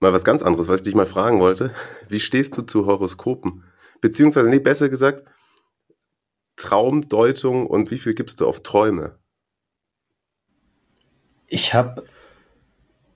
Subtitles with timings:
[0.00, 1.72] Mal was ganz anderes, was ich dich mal fragen wollte.
[2.08, 3.64] Wie stehst du zu Horoskopen?
[4.00, 5.24] Beziehungsweise, nee, besser gesagt,
[6.56, 9.16] Traumdeutung und wie viel gibst du auf Träume?
[11.46, 12.04] Ich habe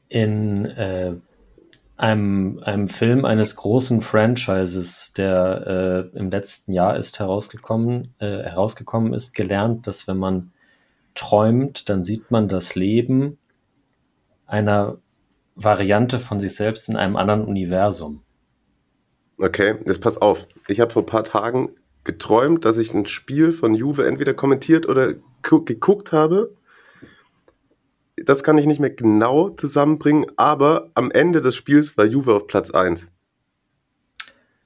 [0.08, 1.14] in äh,
[1.96, 9.12] einem, einem Film eines großen Franchises, der äh, im letzten Jahr ist herausgekommen, äh, herausgekommen
[9.12, 10.52] ist, gelernt, dass wenn man
[11.14, 13.38] träumt, dann sieht man das Leben
[14.46, 14.98] einer
[15.54, 18.22] Variante von sich selbst in einem anderen Universum.
[19.38, 20.46] Okay, jetzt pass auf.
[20.68, 21.70] Ich habe vor ein paar Tagen
[22.04, 26.54] geträumt, dass ich ein Spiel von Juve entweder kommentiert oder geguckt habe.
[28.16, 32.46] Das kann ich nicht mehr genau zusammenbringen, aber am Ende des Spiels war Juve auf
[32.46, 33.08] Platz 1.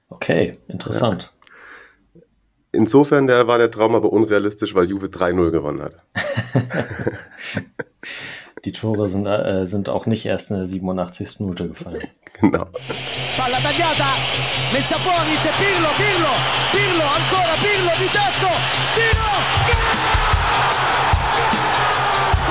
[0.09, 1.33] Okay, interessant.
[2.13, 2.21] Ja.
[2.71, 6.03] Insofern der, war der Traum aber unrealistisch, weil Juve 3-0 gewonnen hat.
[8.65, 11.39] Die Tore sind, äh, sind auch nicht erst in der 87.
[11.39, 12.07] Minute gefallen.
[12.39, 12.67] Genau.
[13.35, 14.13] Palla tagliata,
[14.71, 16.29] messa fuori, c'è Pirlo, Pirlo,
[16.71, 18.51] Pirlo, ancora Pirlo di tacco,
[18.93, 19.27] tiro!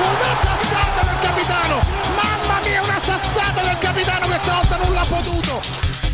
[0.03, 1.79] Una sassata del capitano,
[2.17, 5.61] mamma mia una sassata del capitano questa volta non l'ha potuto.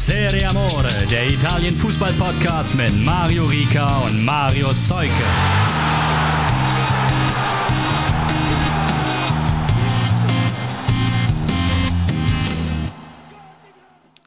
[0.05, 5.92] Serie Amore, der Italien Fußball Podcast mit Mario Rica und Mario Seuke.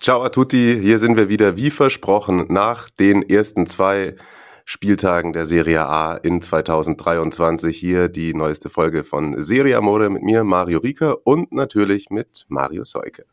[0.06, 4.14] Ciao a tutti, hier sind wir wieder wie versprochen nach den ersten zwei
[4.64, 7.76] Spieltagen der Serie A in 2023.
[7.76, 12.84] Hier die neueste Folge von Serie Amore mit mir, Mario Rieker und natürlich mit Mario
[12.84, 13.24] Seuke.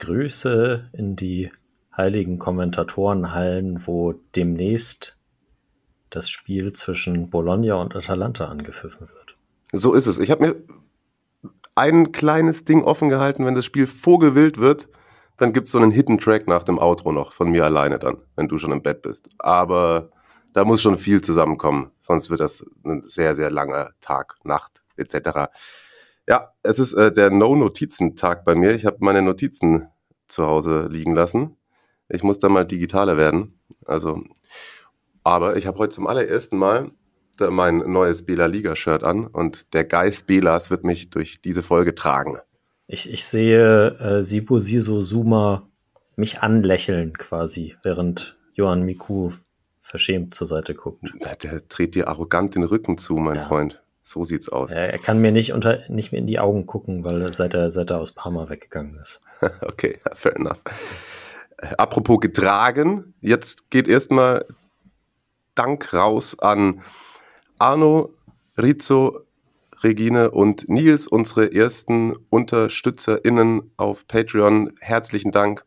[0.00, 1.50] Grüße in die
[1.96, 5.18] heiligen Kommentatorenhallen, wo demnächst
[6.10, 9.38] das Spiel zwischen Bologna und Atalanta angepfiffen wird.
[9.72, 10.18] So ist es.
[10.18, 10.56] Ich habe mir
[11.74, 14.90] ein kleines Ding offen gehalten, wenn das Spiel vogelwild wird
[15.42, 18.18] dann gibt es so einen Hidden Track nach dem Outro noch von mir alleine dann,
[18.36, 19.28] wenn du schon im Bett bist.
[19.38, 20.10] Aber
[20.52, 25.50] da muss schon viel zusammenkommen, sonst wird das ein sehr, sehr langer Tag, Nacht etc.
[26.28, 28.72] Ja, es ist äh, der No-Notizen-Tag bei mir.
[28.72, 29.88] Ich habe meine Notizen
[30.28, 31.56] zu Hause liegen lassen.
[32.08, 33.58] Ich muss dann mal digitaler werden.
[33.84, 34.22] Also,
[35.24, 36.92] aber ich habe heute zum allerersten Mal
[37.40, 42.38] mein neues Bela Liga-Shirt an und der Geist Belas wird mich durch diese Folge tragen.
[42.86, 45.68] Ich, ich sehe äh, Sibu Siso Suma
[46.16, 49.30] mich anlächeln quasi, während Johann Miku
[49.80, 51.12] verschämt zur Seite guckt.
[51.24, 53.42] Der, der dreht dir arrogant den Rücken zu, mein ja.
[53.42, 53.82] Freund.
[54.02, 54.72] So sieht's aus.
[54.72, 57.70] Er, er, kann mir nicht unter nicht mehr in die Augen gucken, weil seit er,
[57.70, 59.20] seit er aus Parma weggegangen ist.
[59.62, 60.62] okay, fair enough.
[61.78, 64.44] Apropos getragen, jetzt geht erstmal
[65.54, 66.82] Dank raus an
[67.58, 68.10] Arno
[68.58, 69.20] Rizzo
[69.82, 74.72] Regine und Nils, unsere ersten UnterstützerInnen auf Patreon.
[74.80, 75.64] Herzlichen Dank.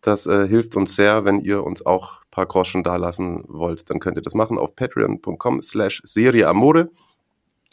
[0.00, 4.00] Das äh, hilft uns sehr, wenn ihr uns auch ein paar Groschen dalassen wollt, dann
[4.00, 6.90] könnt ihr das machen auf patreon.com slash serieamore.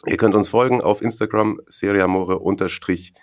[0.06, 3.14] Ihr könnt uns folgen auf Instagram serieamore unterstrich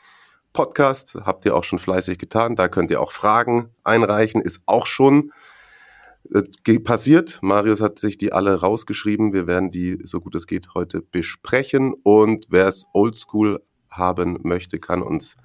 [0.51, 1.17] Podcast.
[1.23, 2.55] Habt ihr auch schon fleißig getan.
[2.55, 4.41] Da könnt ihr auch Fragen einreichen.
[4.41, 5.31] Ist auch schon
[6.83, 7.39] passiert.
[7.41, 9.33] Marius hat sich die alle rausgeschrieben.
[9.33, 11.93] Wir werden die, so gut es geht, heute besprechen.
[12.03, 15.35] Und wer es oldschool haben möchte, kann uns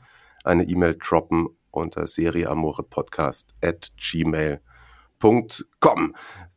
[0.44, 4.60] eine E-Mail droppen unter serieamorepodcast at gmail.com.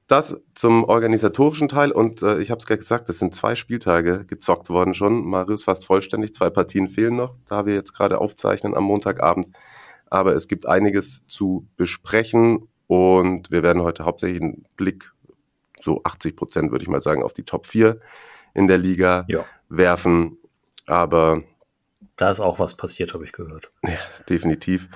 [0.08, 4.26] Das zum organisatorischen Teil und äh, ich habe es gerade gesagt, es sind zwei Spieltage
[4.26, 5.26] gezockt worden schon.
[5.26, 9.48] Marius fast vollständig, zwei Partien fehlen noch, da wir jetzt gerade aufzeichnen am Montagabend.
[10.08, 15.12] Aber es gibt einiges zu besprechen und wir werden heute hauptsächlich einen Blick,
[15.80, 18.00] so 80 Prozent würde ich mal sagen, auf die Top 4
[18.54, 19.46] in der Liga ja.
[19.68, 20.38] werfen.
[20.86, 21.42] Aber
[22.18, 23.72] da ist auch was passiert, habe ich gehört.
[23.84, 23.98] Ja,
[24.30, 24.90] definitiv.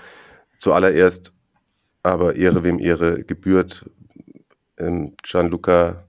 [0.59, 1.33] Zuallererst,
[2.03, 3.89] aber Ehre wem Ehre gebührt.
[4.77, 6.07] Ähm, Gianluca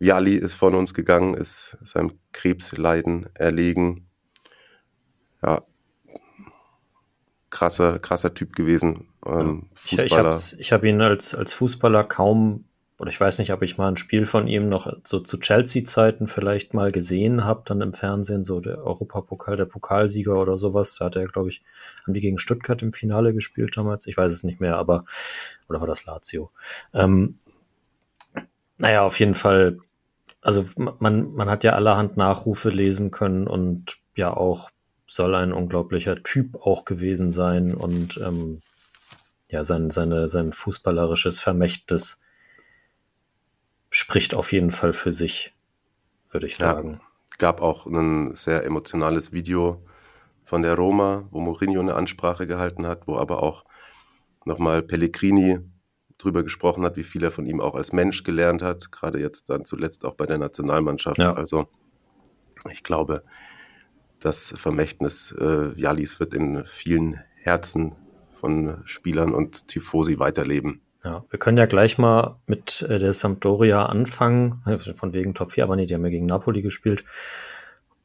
[0.00, 4.08] Vialli ist von uns gegangen, ist seinem Krebsleiden erlegen.
[5.44, 5.62] Ja,
[7.50, 9.09] krasser, krasser Typ gewesen.
[9.26, 12.64] Ähm, ich ich habe ich hab ihn als, als Fußballer kaum,
[12.98, 16.26] oder ich weiß nicht, ob ich mal ein Spiel von ihm noch so zu Chelsea-Zeiten
[16.26, 20.96] vielleicht mal gesehen habe, dann im Fernsehen, so der Europapokal, der Pokalsieger oder sowas.
[20.96, 21.62] Da hat er, glaube ich,
[22.04, 24.06] haben die gegen Stuttgart im Finale gespielt damals.
[24.06, 25.00] Ich weiß es nicht mehr, aber,
[25.68, 26.50] oder war das Lazio?
[26.92, 27.38] Ähm,
[28.76, 29.78] naja, auf jeden Fall,
[30.42, 34.70] also man, man hat ja allerhand Nachrufe lesen können und ja auch
[35.06, 38.60] soll ein unglaublicher Typ auch gewesen sein und ähm,
[39.50, 42.20] ja, sein, seine, sein fußballerisches Vermächtnis
[43.90, 45.54] spricht auf jeden Fall für sich,
[46.30, 47.00] würde ich sagen.
[47.00, 49.84] Ja, gab auch ein sehr emotionales Video
[50.44, 53.64] von der Roma, wo Mourinho eine Ansprache gehalten hat, wo aber auch
[54.44, 55.58] nochmal Pellegrini
[56.18, 59.50] drüber gesprochen hat, wie viel er von ihm auch als Mensch gelernt hat, gerade jetzt
[59.50, 61.18] dann zuletzt auch bei der Nationalmannschaft.
[61.18, 61.32] Ja.
[61.32, 61.66] Also
[62.70, 63.24] ich glaube,
[64.20, 67.96] das Vermächtnis äh, Jalis wird in vielen Herzen
[68.40, 70.80] von Spielern und Tifosi weiterleben.
[71.04, 74.62] Ja, wir können ja gleich mal mit äh, der Sampdoria anfangen,
[74.94, 77.04] von wegen Top 4, aber nee, die haben ja gegen Napoli gespielt.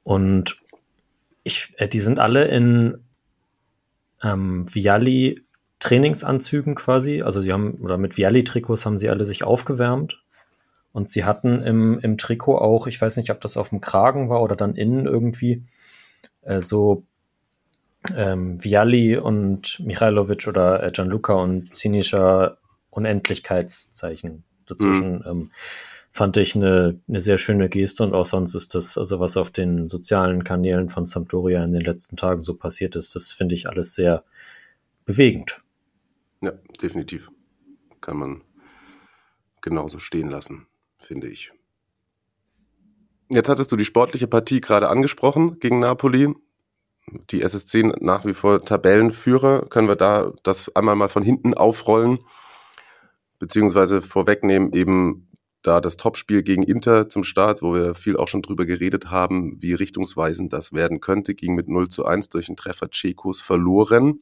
[0.03, 0.57] Und
[1.43, 2.99] ich, äh, die sind alle in
[4.23, 5.45] ähm, Vialli
[5.79, 7.21] Trainingsanzügen quasi.
[7.21, 10.23] Also sie haben, oder mit Vialli-Trikots haben sie alle sich aufgewärmt.
[10.93, 14.29] Und sie hatten im, im Trikot auch, ich weiß nicht, ob das auf dem Kragen
[14.29, 15.63] war oder dann innen irgendwie,
[16.41, 17.03] äh, so
[18.15, 22.57] ähm, Vialli und Michailovic oder äh, Gianluca und zynischer
[22.89, 25.17] Unendlichkeitszeichen dazwischen.
[25.17, 25.23] Mhm.
[25.25, 25.51] Ähm,
[26.11, 29.51] fand ich eine, eine sehr schöne Geste und auch sonst ist das, also was auf
[29.51, 33.67] den sozialen Kanälen von Sampdoria in den letzten Tagen so passiert ist, das finde ich
[33.67, 34.23] alles sehr
[35.03, 35.61] bewegend.
[36.41, 37.29] Ja, definitiv.
[37.99, 38.41] Kann man
[39.61, 40.67] genauso stehen lassen,
[40.99, 41.51] finde ich.
[43.29, 46.33] Jetzt hattest du die sportliche Partie gerade angesprochen gegen Napoli.
[47.07, 49.67] Die SSC nach wie vor Tabellenführer.
[49.67, 52.19] Können wir da das einmal mal von hinten aufrollen?
[53.39, 55.27] Beziehungsweise vorwegnehmen, eben
[55.61, 59.61] da das Topspiel gegen Inter zum Start, wo wir viel auch schon drüber geredet haben,
[59.61, 64.21] wie richtungsweisend das werden könnte, ging mit 0 zu 1 durch den Treffer Chekos verloren.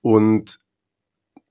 [0.00, 0.60] Und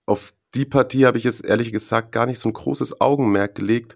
[0.05, 3.95] auf die Partie habe ich jetzt ehrlich gesagt gar nicht so ein großes Augenmerk gelegt,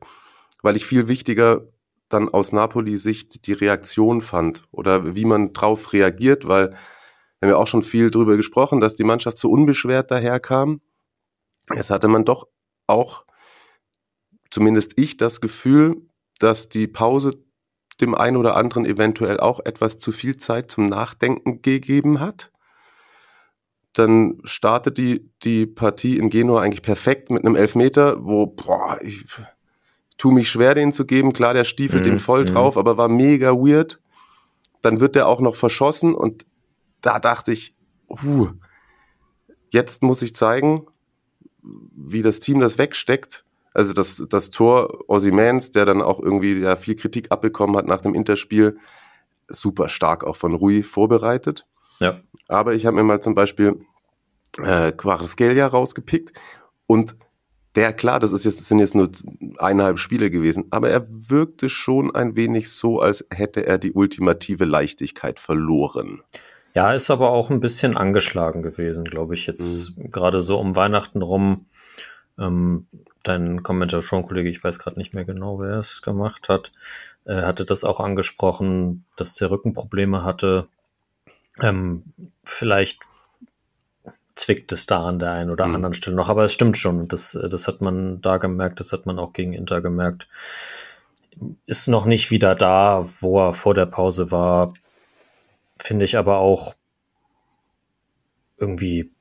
[0.61, 1.65] weil ich viel wichtiger
[2.09, 7.55] dann aus Napoli-Sicht die Reaktion fand oder wie man drauf reagiert, weil wir haben ja
[7.55, 10.81] auch schon viel drüber gesprochen, dass die Mannschaft so unbeschwert daherkam.
[11.73, 12.47] Jetzt hatte man doch
[12.87, 13.25] auch,
[14.51, 16.01] zumindest ich, das Gefühl,
[16.39, 17.43] dass die Pause
[18.01, 22.51] dem einen oder anderen eventuell auch etwas zu viel Zeit zum Nachdenken gegeben hat
[23.93, 29.25] dann startet die, die Partie in Genua eigentlich perfekt mit einem Elfmeter, wo, boah, ich
[30.19, 31.33] tue mich schwer, den zu geben.
[31.33, 32.09] Klar, der stiefelt mhm.
[32.11, 32.47] den voll mhm.
[32.47, 33.99] drauf, aber war mega weird.
[34.83, 36.45] Dann wird der auch noch verschossen und
[37.01, 37.73] da dachte ich,
[38.09, 38.49] uh,
[39.71, 40.85] jetzt muss ich zeigen,
[41.61, 43.45] wie das Team das wegsteckt.
[43.73, 48.01] Also das, das Tor Osimans, der dann auch irgendwie ja, viel Kritik abbekommen hat nach
[48.01, 48.77] dem Interspiel,
[49.47, 51.65] super stark auch von Rui vorbereitet.
[51.99, 52.19] Ja.
[52.47, 53.85] Aber ich habe mir mal zum Beispiel
[54.57, 56.37] äh, Quaresgelia rausgepickt
[56.87, 57.15] und
[57.75, 59.09] der, klar, das ist jetzt, das sind jetzt nur
[59.59, 64.65] eineinhalb Spiele gewesen, aber er wirkte schon ein wenig so, als hätte er die ultimative
[64.65, 66.21] Leichtigkeit verloren.
[66.75, 70.11] Ja, ist aber auch ein bisschen angeschlagen gewesen, glaube ich, jetzt mhm.
[70.11, 71.65] gerade so um Weihnachten rum.
[72.37, 72.87] Ähm,
[73.23, 76.71] dein Kommentatorkollege, ich weiß gerade nicht mehr genau, wer es gemacht hat,
[77.25, 80.67] äh, hatte das auch angesprochen, dass der Rückenprobleme hatte.
[81.61, 82.03] Ähm,
[82.43, 83.01] vielleicht
[84.39, 85.75] zwickt es da an der einen oder mhm.
[85.75, 87.07] anderen Stelle noch, aber es stimmt schon.
[87.07, 90.27] Das, das hat man da gemerkt, das hat man auch gegen Inter gemerkt.
[91.65, 94.73] Ist noch nicht wieder da, wo er vor der Pause war.
[95.77, 96.75] Finde ich aber auch
[98.57, 99.11] irgendwie,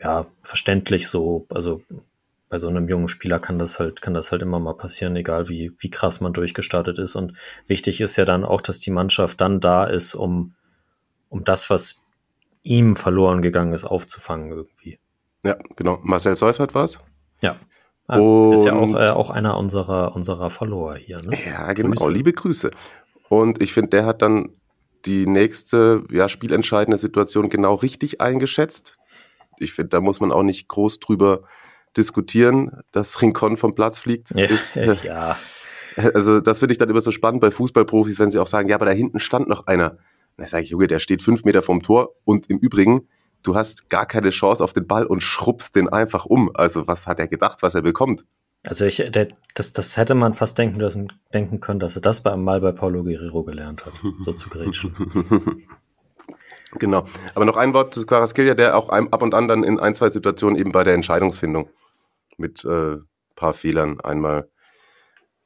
[0.00, 1.46] ja, verständlich so.
[1.48, 1.82] Also
[2.48, 5.48] bei so einem jungen Spieler kann das halt, kann das halt immer mal passieren, egal
[5.48, 7.14] wie, wie krass man durchgestartet ist.
[7.14, 7.34] Und
[7.66, 10.54] wichtig ist ja dann auch, dass die Mannschaft dann da ist, um
[11.30, 12.02] um das, was
[12.62, 14.98] ihm verloren gegangen ist, aufzufangen irgendwie.
[15.44, 15.98] Ja, genau.
[16.02, 16.98] Marcel Seufert war es.
[17.40, 17.54] Ja.
[18.08, 21.22] Und ist ja auch, äh, auch einer unserer, unserer Follower hier.
[21.22, 21.36] Ne?
[21.46, 21.90] Ja, genau.
[21.90, 22.12] Grüße.
[22.12, 22.70] Liebe Grüße.
[23.28, 24.50] Und ich finde, der hat dann
[25.06, 28.98] die nächste ja, spielentscheidende Situation genau richtig eingeschätzt.
[29.58, 31.42] Ich finde, da muss man auch nicht groß drüber
[31.96, 34.30] diskutieren, dass Rincon vom Platz fliegt.
[34.30, 34.46] Ja.
[34.46, 35.36] Ist, äh, ja.
[35.96, 38.76] Also das finde ich dann immer so spannend bei Fußballprofis, wenn sie auch sagen, ja,
[38.76, 39.98] aber da hinten stand noch einer.
[40.40, 43.08] Da sage ich, Junge, der steht fünf Meter vom Tor und im Übrigen,
[43.42, 46.50] du hast gar keine Chance auf den Ball und schrubbst den einfach um.
[46.54, 48.24] Also was hat er gedacht, was er bekommt?
[48.66, 52.22] Also ich, der, das, das hätte man fast denken, müssen, denken können, dass er das
[52.22, 54.94] bei, mal bei Paulo Guerrero gelernt hat, so zu grätschen.
[56.78, 57.04] genau.
[57.34, 60.08] Aber noch ein Wort zu Quaraskelia, der auch ab und an dann in ein, zwei
[60.08, 61.68] Situationen eben bei der Entscheidungsfindung
[62.38, 62.96] mit äh,
[63.36, 64.48] paar Fehlern einmal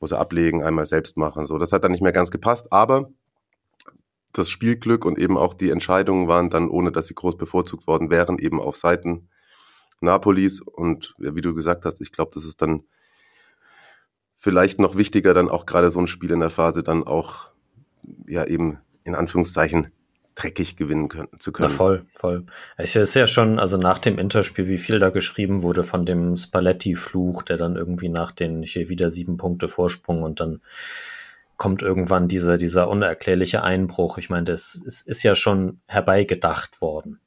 [0.01, 1.47] muss er ablegen, einmal selbst machen.
[1.47, 3.09] So, das hat dann nicht mehr ganz gepasst, aber
[4.35, 8.11] das Spielglück und eben auch die Entscheidungen waren dann, ohne dass sie groß bevorzugt worden
[8.11, 9.29] wären, eben auf Seiten
[10.01, 10.61] Napolis.
[10.61, 12.83] Und wie du gesagt hast, ich glaube, das ist dann
[14.35, 17.51] vielleicht noch wichtiger, dann auch gerade so ein Spiel in der Phase dann auch,
[18.27, 19.93] ja, eben in Anführungszeichen
[20.35, 21.71] dreckig gewinnen können, zu können.
[21.71, 22.45] Ja, voll, voll.
[22.77, 26.37] Es ist ja schon, also nach dem Interspiel, wie viel da geschrieben wurde von dem
[26.37, 30.61] Spalletti-Fluch, der dann irgendwie nach den hier wieder sieben Punkte Vorsprung und dann
[31.57, 34.19] kommt irgendwann dieser, dieser unerklärliche Einbruch.
[34.19, 37.21] Ich meine, das ist, ist ja schon herbeigedacht worden.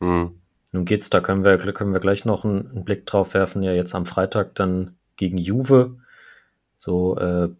[0.00, 0.40] Mhm.
[0.72, 3.72] Nun geht's, da können wir, können wir gleich noch einen, einen Blick drauf werfen, ja
[3.72, 5.96] jetzt am Freitag dann gegen Juve.
[6.78, 7.50] So, äh,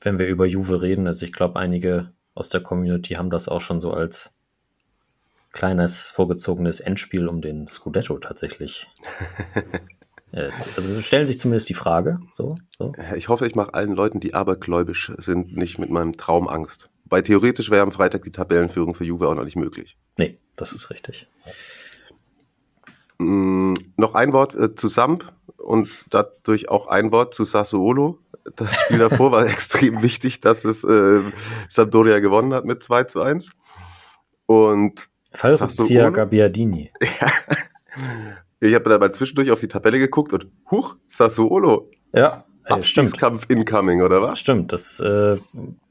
[0.00, 3.60] wenn wir über Juve reden, also ich glaube, einige aus der Community haben das auch
[3.60, 4.34] schon so als
[5.52, 8.88] kleines vorgezogenes Endspiel um den Scudetto tatsächlich.
[10.32, 12.20] also stellen sich zumindest die Frage.
[12.32, 12.92] So, so.
[13.16, 16.90] Ich hoffe, ich mache allen Leuten, die abergläubisch sind, nicht mit meinem Traum Angst.
[17.04, 19.98] Weil theoretisch wäre am Freitag die Tabellenführung für Juve auch noch nicht möglich.
[20.16, 21.28] Nee, das ist richtig.
[23.18, 28.18] Mm, noch ein Wort äh, zu Samp und dadurch auch ein Wort zu Sassuolo.
[28.56, 31.20] Das Spiel davor war extrem wichtig, dass es äh,
[31.68, 33.50] Sampdoria gewonnen hat mit 2 zu 1.
[34.46, 36.90] Und Fallrückzieher Gabbiadini.
[38.68, 41.90] ich habe da mal zwischendurch auf die Tabelle geguckt und huch, Sassuolo.
[42.14, 44.38] Ja, Abstiegskampf incoming, oder was?
[44.38, 45.38] Stimmt, das äh,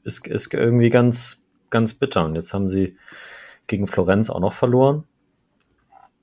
[0.04, 2.24] ist, ist irgendwie ganz, ganz bitter.
[2.24, 2.96] Und jetzt haben sie
[3.66, 5.04] gegen Florenz auch noch verloren.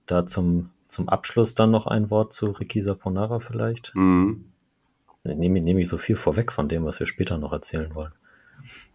[0.08, 3.92] Da zum, zum Abschluss dann noch ein Wort zu Ricky Saponara vielleicht.
[3.94, 4.46] Mhm.
[5.24, 8.14] Nehme, nehme ich so viel vorweg von dem, was wir später noch erzählen wollen.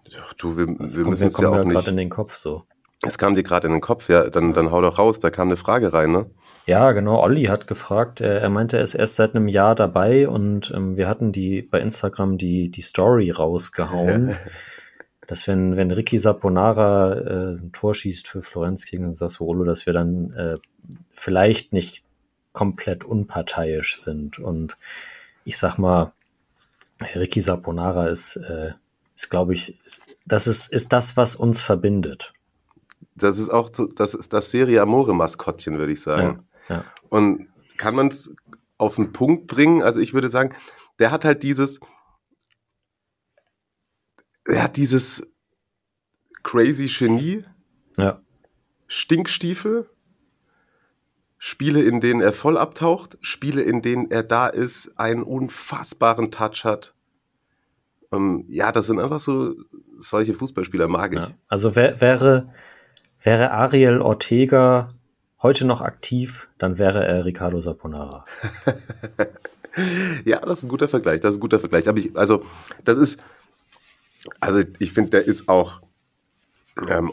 [0.08, 1.72] Ja, du, wir, wir kommt, müssen es ja auch nicht.
[1.72, 2.64] gerade in den Kopf so.
[3.02, 5.48] Es kam dir gerade in den Kopf, ja, dann, dann hau doch raus, da kam
[5.48, 6.30] eine Frage rein, ne?
[6.66, 7.20] Ja, genau.
[7.20, 8.20] Olli hat gefragt.
[8.20, 11.60] Er, er meinte, er ist erst seit einem Jahr dabei und ähm, wir hatten die
[11.62, 14.34] bei Instagram die, die Story rausgehauen,
[15.26, 19.92] dass wenn, wenn Ricky Saponara äh, ein Tor schießt für Florenz gegen Sassuolo, dass wir
[19.92, 20.58] dann äh,
[21.08, 22.04] vielleicht nicht
[22.52, 24.38] komplett unparteiisch sind.
[24.38, 24.78] Und
[25.44, 26.12] ich sag mal,
[27.14, 28.72] Ricky Saponara ist, äh,
[29.14, 32.32] ist glaube ich, ist, das ist, ist das, was uns verbindet.
[33.16, 36.46] Das ist auch so, das ist das Serie Amore Maskottchen, würde ich sagen.
[36.68, 36.84] Ja.
[37.08, 38.34] Und kann man es
[38.78, 39.82] auf den Punkt bringen?
[39.82, 40.54] Also ich würde sagen,
[40.98, 41.80] der hat halt dieses,
[44.44, 45.26] er hat dieses
[46.42, 47.44] crazy Genie,
[47.96, 48.20] ja.
[48.86, 49.88] Stinkstiefel,
[51.38, 56.64] Spiele, in denen er voll abtaucht, Spiele, in denen er da ist, einen unfassbaren Touch
[56.64, 56.94] hat.
[58.12, 59.54] Ähm, ja, das sind einfach so
[59.98, 61.20] solche Fußballspieler, mag ich.
[61.20, 62.52] Ja, also wär, wäre
[63.24, 64.92] Wäre Ariel Ortega
[65.44, 68.24] heute noch aktiv, dann wäre er Ricardo Saponara.
[70.24, 71.20] ja, das ist ein guter Vergleich.
[71.20, 71.86] Das ist ein guter Vergleich.
[71.86, 72.44] Aber ich, also,
[72.82, 73.22] das ist,
[74.40, 75.82] also ich finde, der ist auch
[76.88, 77.12] ähm,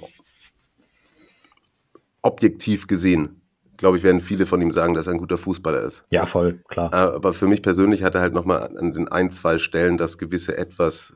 [2.22, 3.42] objektiv gesehen,
[3.76, 6.06] glaube ich, werden viele von ihm sagen, dass er ein guter Fußballer ist.
[6.10, 6.94] Ja, voll, klar.
[6.94, 10.58] Aber für mich persönlich hat er halt nochmal an den ein, zwei Stellen das gewisse
[10.58, 11.14] Etwas,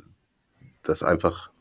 [0.83, 1.51] das einfach,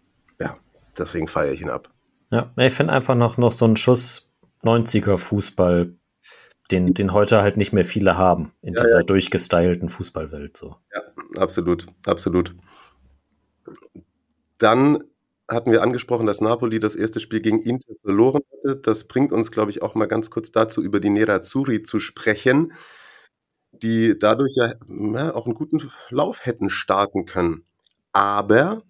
[0.41, 0.57] ja,
[0.99, 1.91] deswegen feiere ich ihn ab.
[2.31, 4.34] Ja, ich finde einfach noch, noch so einen Schuss
[4.65, 5.95] 90er Fußball,
[6.71, 9.03] den, den heute halt nicht mehr viele haben in ja, dieser ja.
[9.03, 10.57] durchgestylten Fußballwelt.
[10.57, 10.77] So.
[10.95, 11.03] Ja,
[11.41, 12.55] absolut, absolut.
[14.59, 15.05] Dann
[15.49, 18.77] hatten wir angesprochen, dass Napoli das erste Spiel gegen Inter verloren hatte.
[18.77, 22.73] Das bringt uns, glaube ich, auch mal ganz kurz dazu, über die Nerazzurri zu sprechen,
[23.73, 27.65] die dadurch ja, ja auch einen guten Lauf hätten starten können.
[28.13, 28.83] Aber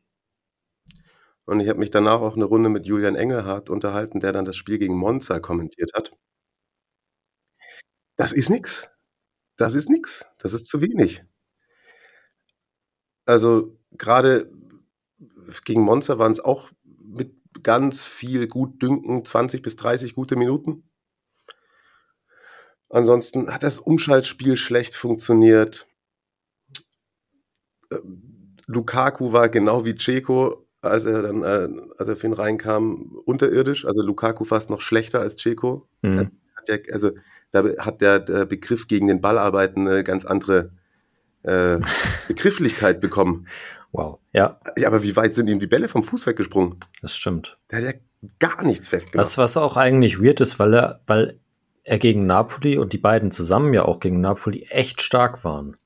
[1.46, 4.56] und ich habe mich danach auch eine Runde mit Julian Engelhardt unterhalten, der dann das
[4.56, 6.12] Spiel gegen Monza kommentiert hat.
[8.16, 8.88] Das ist nix.
[9.56, 10.24] Das ist nix.
[10.38, 11.24] Das ist zu wenig.
[13.26, 14.50] Also gerade
[15.64, 20.88] gegen Monza waren es auch mit ganz viel gut dünken, 20 bis 30 gute Minuten.
[22.88, 25.86] Ansonsten hat das Umschaltspiel schlecht funktioniert.
[27.90, 33.16] Ähm, Lukaku war genau wie Ceco als er dann, äh, als er für ihn reinkam,
[33.24, 33.86] unterirdisch.
[33.86, 35.88] Also Lukaku fast noch schlechter als Ceco.
[36.02, 36.30] Mhm.
[36.66, 37.12] Ja, also
[37.50, 40.70] da hat der, der, Begriff gegen den Ball arbeiten eine ganz andere
[41.42, 41.78] äh,
[42.28, 43.46] Begrifflichkeit bekommen.
[43.92, 44.60] Wow, ja.
[44.76, 44.88] ja.
[44.88, 46.76] Aber wie weit sind ihm die Bälle vom Fuß weggesprungen?
[47.00, 47.58] Das stimmt.
[47.70, 49.24] Der hat ja gar nichts festgemacht.
[49.24, 51.38] Was, was auch eigentlich weird ist, weil er, weil
[51.84, 55.76] er gegen Napoli und die beiden zusammen ja auch gegen Napoli echt stark waren.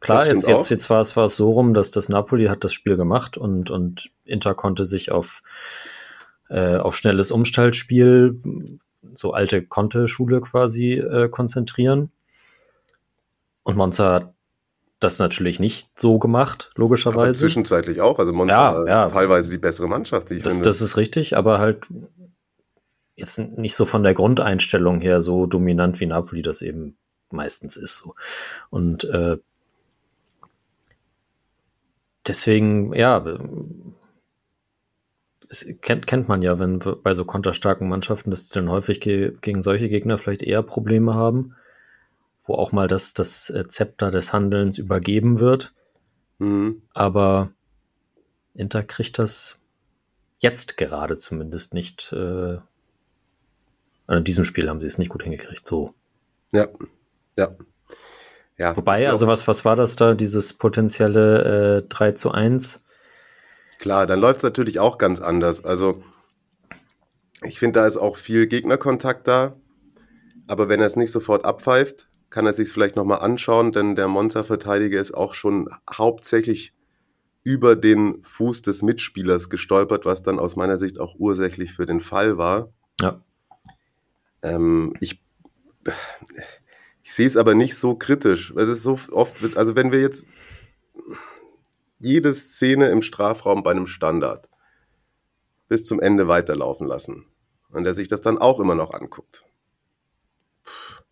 [0.00, 2.72] Klar, jetzt, jetzt, jetzt war es, war es so rum, dass das Napoli hat das
[2.72, 5.42] Spiel gemacht und, und Inter konnte sich auf,
[6.48, 8.40] äh, auf schnelles Umstallspiel,
[9.14, 12.10] so alte Conte-Schule quasi, äh, konzentrieren.
[13.62, 14.34] Und Monza hat
[15.00, 17.20] das natürlich nicht so gemacht, logischerweise.
[17.20, 18.18] Aber zwischenzeitlich auch.
[18.18, 19.08] Also Monza ja, ja.
[19.08, 20.68] teilweise die bessere Mannschaft, die ich das, finde.
[20.68, 21.86] Das ist richtig, aber halt
[23.16, 26.98] jetzt nicht so von der Grundeinstellung her so dominant wie Napoli das eben
[27.30, 27.96] meistens ist.
[27.96, 28.14] So.
[28.70, 29.38] Und äh,
[32.26, 33.24] deswegen, ja,
[35.48, 39.36] es kennt, kennt man ja, wenn bei so konterstarken Mannschaften, dass sie dann häufig ge
[39.40, 41.54] gegen solche Gegner vielleicht eher Probleme haben,
[42.42, 45.72] wo auch mal das, das Zepter des Handelns übergeben wird.
[46.38, 46.82] Mhm.
[46.94, 47.50] Aber
[48.54, 49.60] Inter kriegt das
[50.40, 52.58] jetzt gerade zumindest nicht, äh,
[54.08, 55.94] in diesem Spiel haben sie es nicht gut hingekriegt, so.
[56.52, 56.68] Ja,
[57.38, 57.56] ja.
[58.58, 62.84] Ja Wobei, also was, was war das da, dieses potenzielle äh, 3 zu 1?
[63.78, 65.64] Klar, dann läuft es natürlich auch ganz anders.
[65.64, 66.02] Also
[67.42, 69.56] ich finde, da ist auch viel Gegnerkontakt da.
[70.46, 74.08] Aber wenn er es nicht sofort abpfeift, kann er sich vielleicht nochmal anschauen, denn der
[74.08, 76.72] Monza-Verteidiger ist auch schon hauptsächlich
[77.42, 82.00] über den Fuß des Mitspielers gestolpert, was dann aus meiner Sicht auch ursächlich für den
[82.00, 82.72] Fall war.
[83.00, 83.20] Ja.
[84.42, 85.22] Ähm, ich
[87.06, 88.52] ich sehe es aber nicht so kritisch.
[88.56, 90.26] weil Es so oft, also wenn wir jetzt
[92.00, 94.48] jede Szene im Strafraum bei einem Standard
[95.68, 97.24] bis zum Ende weiterlaufen lassen
[97.70, 99.44] und der sich das dann auch immer noch anguckt.
[100.64, 101.02] Puh,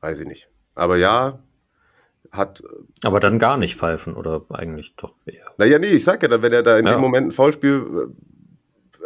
[0.00, 0.50] weiß ich nicht.
[0.74, 1.38] Aber ja,
[2.32, 2.64] hat.
[3.04, 5.46] Aber dann gar nicht pfeifen oder eigentlich doch eher.
[5.58, 6.92] Naja, nee, ich sag ja dann, wenn er da in ja.
[6.94, 8.08] dem Moment ein Foulspiel.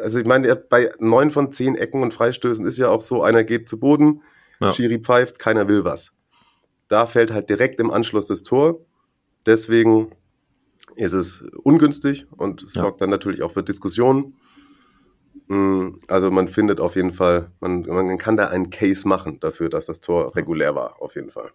[0.03, 3.45] Also ich meine, bei neun von zehn Ecken und Freistößen ist ja auch so, einer
[3.45, 4.23] geht zu Boden,
[4.61, 4.73] ja.
[4.73, 6.13] Schiri pfeift, keiner will was.
[6.89, 8.81] Da fällt halt direkt im Anschluss das Tor.
[9.47, 10.13] Deswegen
[10.97, 12.69] ist es ungünstig und ja.
[12.69, 14.37] sorgt dann natürlich auch für Diskussionen.
[15.47, 19.69] Mm, also man findet auf jeden Fall, man, man kann da einen Case machen dafür,
[19.69, 21.53] dass das Tor regulär war, auf jeden Fall.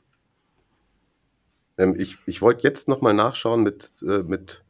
[1.78, 4.64] Ähm, ich ich wollte jetzt nochmal nachschauen mit, äh, mit,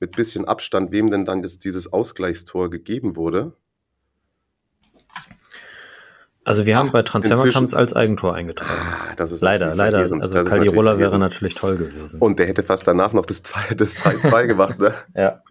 [0.00, 3.52] mit bisschen Abstand, wem denn dann jetzt dieses Ausgleichstor gegeben wurde.
[6.46, 8.70] Also wir haben Ach, bei Transfermarkt als Eigentor eingetragen.
[8.80, 9.98] Ah, das ist leider, leider.
[9.98, 10.22] Gewesen.
[10.22, 12.20] Also Caldirola wäre natürlich toll gewesen.
[12.20, 14.94] Und der hätte fast danach noch das 3-2 gemacht, ne?
[15.16, 15.42] ja.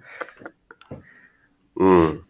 [1.75, 2.23] Mm.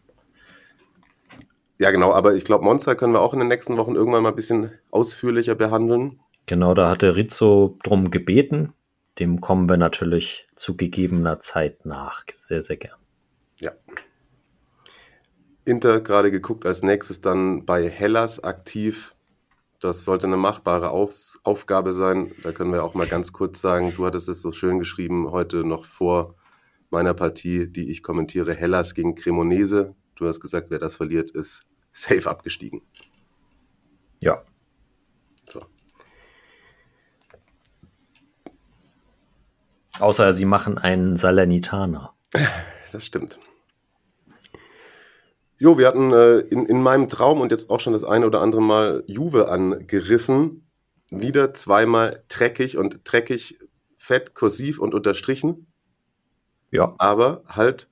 [1.78, 4.30] Ja, genau, aber ich glaube, Monster können wir auch in den nächsten Wochen irgendwann mal
[4.30, 6.20] ein bisschen ausführlicher behandeln.
[6.48, 8.74] Genau, da hatte Rizzo drum gebeten.
[9.20, 12.24] Dem kommen wir natürlich zu gegebener Zeit nach.
[12.34, 12.98] Sehr, sehr gern.
[13.60, 13.74] Ja.
[15.66, 19.16] Inter gerade geguckt, als nächstes dann bei Hellas aktiv.
[19.80, 22.32] Das sollte eine machbare Auf Aufgabe sein.
[22.44, 25.64] Da können wir auch mal ganz kurz sagen, du hattest es so schön geschrieben heute
[25.64, 26.36] noch vor
[26.92, 29.96] meiner Partie, die ich kommentiere, Hellas gegen Cremonese.
[30.16, 32.84] Du hast gesagt, wer das verliert, ist safe abgestiegen.
[34.22, 34.44] Ja.
[35.50, 35.66] So.
[40.00, 42.14] Außer sie machen einen Salernitaner.
[42.92, 43.40] Das stimmt.
[45.58, 48.42] Jo, wir hatten äh, in, in meinem Traum und jetzt auch schon das eine oder
[48.42, 50.68] andere Mal Juve angerissen.
[51.10, 53.58] Wieder zweimal dreckig und dreckig,
[53.96, 55.68] fett, kursiv und unterstrichen.
[56.72, 56.94] Ja.
[56.98, 57.88] Aber halt,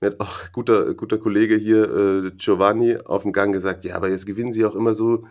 [0.00, 4.08] mir hat auch guter, guter Kollege hier, äh, Giovanni, auf dem Gang gesagt, ja, aber
[4.08, 5.26] jetzt gewinnen sie auch immer so,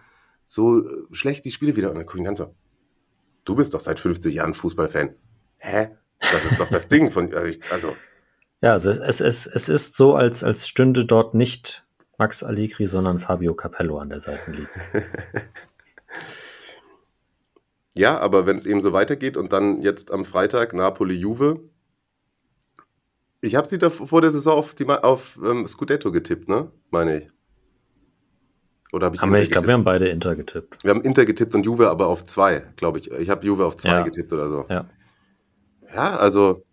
[0.46, 1.90] so schlecht die Spiele wieder.
[1.90, 2.56] Und dann gucke ich dann so,
[3.44, 5.16] du bist doch seit 50 Jahren Fußballfan.
[5.58, 5.90] Hä?
[6.20, 7.96] Das ist doch das Ding von, also, ich, also
[8.62, 11.86] ja, also es, es, es ist so, als, als stünde dort nicht
[12.18, 14.68] Max Allegri, sondern Fabio Capello an der Seitenlinie.
[17.96, 21.62] ja, aber wenn es eben so weitergeht und dann jetzt am Freitag Napoli-Juve.
[23.42, 26.70] Ich habe sie da vor der Saison auf, die, auf ähm, Scudetto getippt, ne?
[26.92, 27.30] Meine ich.
[28.92, 30.84] Oder hab ich haben wir, ich glaube, wir haben beide Inter getippt.
[30.84, 33.10] Wir haben Inter getippt und Juve aber auf zwei, glaube ich.
[33.12, 34.02] Ich habe Juve auf zwei ja.
[34.02, 34.66] getippt oder so.
[34.68, 34.90] Ja.
[35.94, 36.66] Ja, also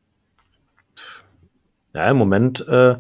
[1.97, 2.97] ja, im Moment, äh,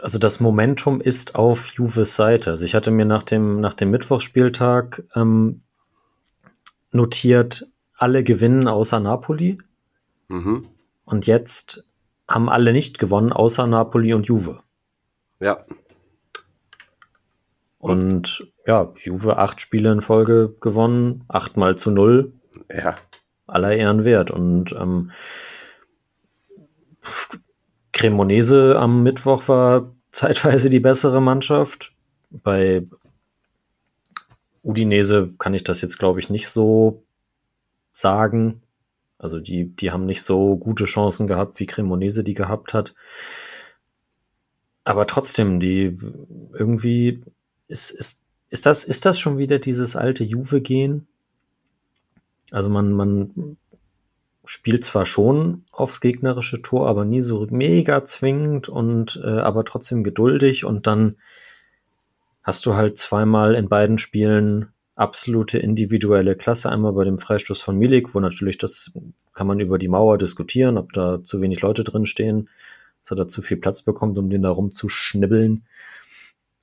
[0.00, 2.50] also das Momentum ist auf Juves Seite.
[2.50, 5.60] Also ich hatte mir nach dem, nach dem Mittwochsspieltag ähm,
[6.90, 9.58] notiert, alle gewinnen außer Napoli.
[10.28, 10.66] Mhm.
[11.04, 11.84] Und jetzt
[12.26, 14.60] haben alle nicht gewonnen, außer Napoli und Juve.
[15.40, 15.64] Ja.
[17.78, 22.32] Und ja, Juve acht Spiele in Folge gewonnen, achtmal zu null.
[22.70, 22.96] Ja.
[23.46, 24.30] Aller Ehren wert.
[24.30, 25.10] Und ähm,
[27.98, 31.92] Cremonese am Mittwoch war zeitweise die bessere Mannschaft.
[32.30, 32.86] Bei
[34.62, 37.02] Udinese kann ich das jetzt, glaube ich, nicht so
[37.90, 38.62] sagen.
[39.18, 42.94] Also die, die haben nicht so gute Chancen gehabt, wie Cremonese die gehabt hat.
[44.84, 45.98] Aber trotzdem, die
[46.52, 47.24] irgendwie
[47.66, 51.08] ist, ist, ist das, ist das schon wieder dieses alte Juve-Gehen?
[52.52, 53.56] Also man, man
[54.48, 60.02] spielt zwar schon aufs gegnerische Tor, aber nie so mega zwingend und äh, aber trotzdem
[60.02, 61.16] geduldig und dann
[62.42, 66.70] hast du halt zweimal in beiden Spielen absolute individuelle Klasse.
[66.70, 68.92] Einmal bei dem Freistoß von Milik, wo natürlich das
[69.34, 72.48] kann man über die Mauer diskutieren, ob da zu wenig Leute drin stehen,
[73.02, 75.66] dass er da zu viel Platz bekommt, um den da rumzuschnibbeln.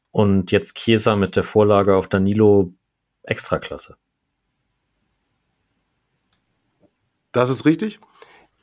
[0.09, 2.73] Und jetzt Chiesa mit der Vorlage auf Danilo
[3.21, 3.95] Extraklasse.
[7.35, 7.99] Das ist richtig.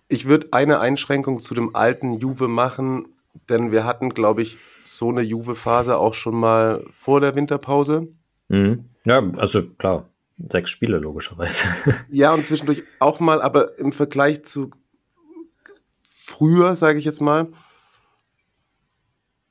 [0.09, 3.07] Ich würde eine Einschränkung zu dem alten Juve machen,
[3.51, 8.09] denn wir hatten, glaube ich, so eine Juve-Phase auch schon mal vor der Winterpause.
[8.49, 8.87] Mhm.
[9.05, 10.09] Ja, also klar,
[10.51, 11.69] sechs Spiele logischerweise.
[12.11, 14.71] Ja, und zwischendurch auch mal, aber im Vergleich zu
[16.25, 17.49] früher, sage ich jetzt mal,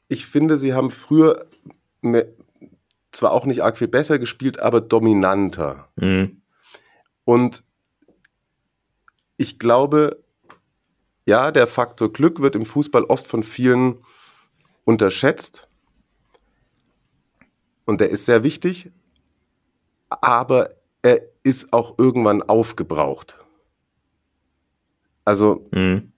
[0.08, 1.46] ich finde, sie haben früher
[2.02, 2.26] mehr,
[3.12, 5.90] zwar auch nicht arg viel besser gespielt, aber dominanter.
[5.96, 6.42] Mhm.
[7.24, 7.64] Und
[9.42, 10.24] ich glaube,
[11.26, 13.98] ja, der Faktor Glück wird im Fußball oft von vielen
[14.86, 15.68] unterschätzt.
[17.86, 18.92] Und der ist sehr wichtig,
[20.10, 20.70] aber
[21.02, 23.40] er ist auch irgendwann aufgebraucht.
[25.26, 26.12] Also Mhm.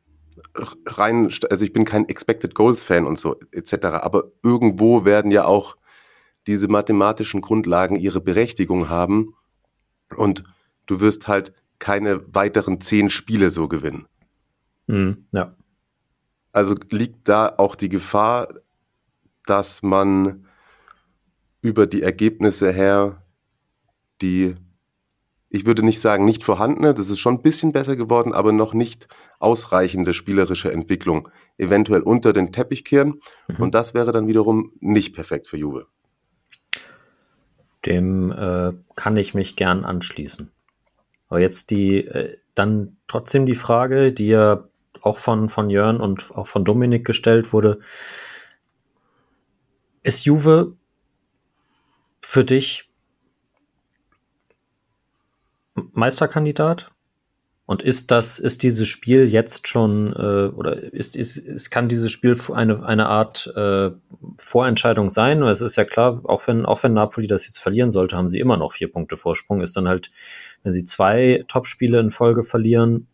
[0.85, 5.45] rein, also ich bin kein Expected Goals Fan und so etc., aber irgendwo werden ja
[5.45, 5.77] auch
[6.47, 9.35] diese mathematischen Grundlagen ihre Berechtigung haben
[10.17, 10.43] und
[10.87, 14.07] du wirst halt keine weiteren zehn Spiele so gewinnen.
[14.87, 15.25] Mhm.
[15.33, 15.53] Ja.
[16.53, 18.53] Also liegt da auch die Gefahr,
[19.45, 20.45] dass man
[21.59, 23.21] über die Ergebnisse her
[24.21, 24.55] die,
[25.49, 28.73] ich würde nicht sagen nicht vorhandene, das ist schon ein bisschen besser geworden, aber noch
[28.73, 33.19] nicht ausreichende spielerische Entwicklung eventuell unter den Teppich kehren.
[33.49, 33.57] Mhm.
[33.57, 35.87] Und das wäre dann wiederum nicht perfekt für Juve.
[37.85, 40.49] Dem äh, kann ich mich gern anschließen.
[41.33, 44.65] Aber jetzt die, äh, dann trotzdem die Frage, die ja
[45.01, 47.79] auch von, von Jörn und auch von Dominik gestellt wurde.
[50.03, 50.75] Ist Juve
[52.21, 52.87] für dich
[55.73, 56.91] Meisterkandidat?
[57.65, 62.11] Und ist das, ist dieses Spiel jetzt schon, äh, oder ist, ist, ist, kann dieses
[62.11, 63.91] Spiel eine, eine Art äh,
[64.37, 65.41] Vorentscheidung sein?
[65.43, 68.39] Es ist ja klar, auch wenn, auch wenn Napoli das jetzt verlieren sollte, haben sie
[68.39, 69.61] immer noch vier Punkte Vorsprung.
[69.61, 70.11] Ist dann halt,
[70.63, 73.07] wenn sie zwei Topspiele in Folge verlieren,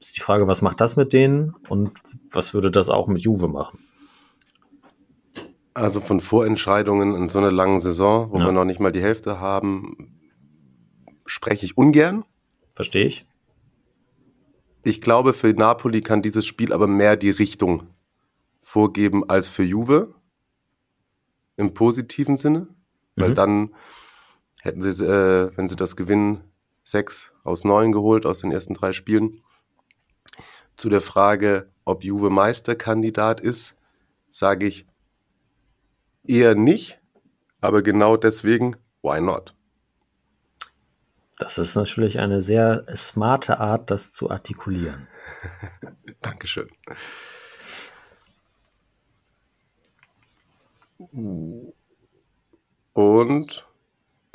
[0.00, 1.92] ist die Frage, was macht das mit denen und
[2.30, 3.78] was würde das auch mit Juve machen?
[5.74, 8.46] Also von Vorentscheidungen in so einer langen Saison, wo Ja.
[8.46, 10.18] wir noch nicht mal die Hälfte haben,
[11.26, 12.24] spreche ich ungern.
[12.74, 13.26] Verstehe ich?
[14.82, 17.84] Ich glaube, für Napoli kann dieses Spiel aber mehr die Richtung
[18.62, 20.14] vorgeben als für Juve.
[21.56, 22.68] Im positiven Sinne.
[23.16, 23.34] Weil Mhm.
[23.34, 23.74] dann
[24.62, 26.40] hätten sie, äh, wenn sie das gewinnen,
[26.90, 29.42] sechs aus neun geholt aus den ersten drei Spielen.
[30.76, 33.76] Zu der Frage, ob Juve Meisterkandidat ist,
[34.30, 34.86] sage ich
[36.26, 37.00] eher nicht.
[37.60, 39.54] Aber genau deswegen, why not?
[41.38, 45.08] Das ist natürlich eine sehr smarte Art, das zu artikulieren.
[46.20, 46.68] Dankeschön.
[52.92, 53.66] Und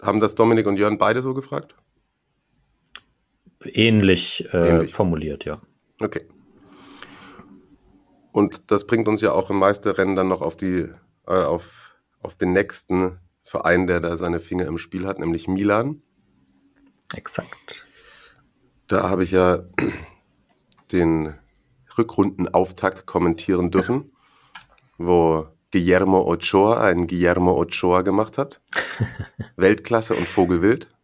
[0.02, 1.76] haben das Dominik und Jörn beide so gefragt?
[3.66, 4.94] Ähnlich, äh, Ähnlich.
[4.94, 5.62] formuliert, ja.
[6.02, 6.28] Okay.
[8.32, 10.90] Und das bringt uns ja auch im Meisterrennen dann noch auf die,
[11.28, 16.02] äh, auf, auf den nächsten Verein, der da seine Finger im Spiel hat, nämlich Milan.
[17.14, 17.86] Exakt.
[18.88, 19.64] Da habe ich ja
[20.92, 21.36] den
[21.98, 24.12] Rückrundenauftakt kommentieren dürfen,
[24.98, 28.62] wo Guillermo Ochoa einen Guillermo Ochoa gemacht hat.
[29.56, 30.95] Weltklasse und Vogelwild.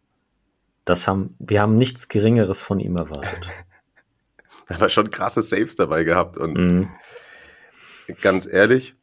[0.84, 3.48] Das haben, wir haben nichts Geringeres von ihm erwartet.
[4.68, 6.36] Aber schon krasse Saves dabei gehabt.
[6.36, 6.88] Und Mhm.
[8.20, 8.94] ganz ehrlich,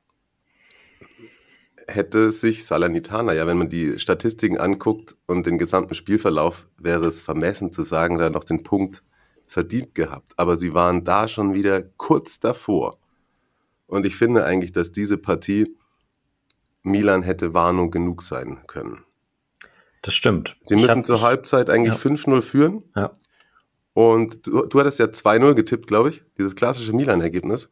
[1.87, 7.21] hätte sich Salernitana, ja, wenn man die Statistiken anguckt und den gesamten Spielverlauf, wäre es
[7.21, 9.03] vermessen zu sagen, da noch den Punkt
[9.45, 10.33] verdient gehabt.
[10.37, 12.97] Aber sie waren da schon wieder kurz davor.
[13.87, 15.75] Und ich finde eigentlich, dass diese Partie
[16.83, 19.03] Milan hätte Warnung genug sein können.
[20.01, 20.57] Das stimmt.
[20.65, 22.11] Sie Ich müssen zur Halbzeit eigentlich ja.
[22.11, 22.83] 5-0 führen.
[22.95, 23.11] Ja.
[23.93, 27.69] Und du, du hattest ja 2-0 getippt, glaube ich, dieses klassische Milan-Ergebnis.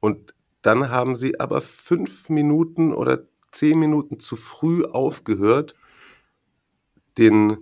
[0.00, 3.20] Und dann haben sie aber fünf Minuten oder
[3.52, 5.76] zehn Minuten zu früh aufgehört,
[7.16, 7.58] den,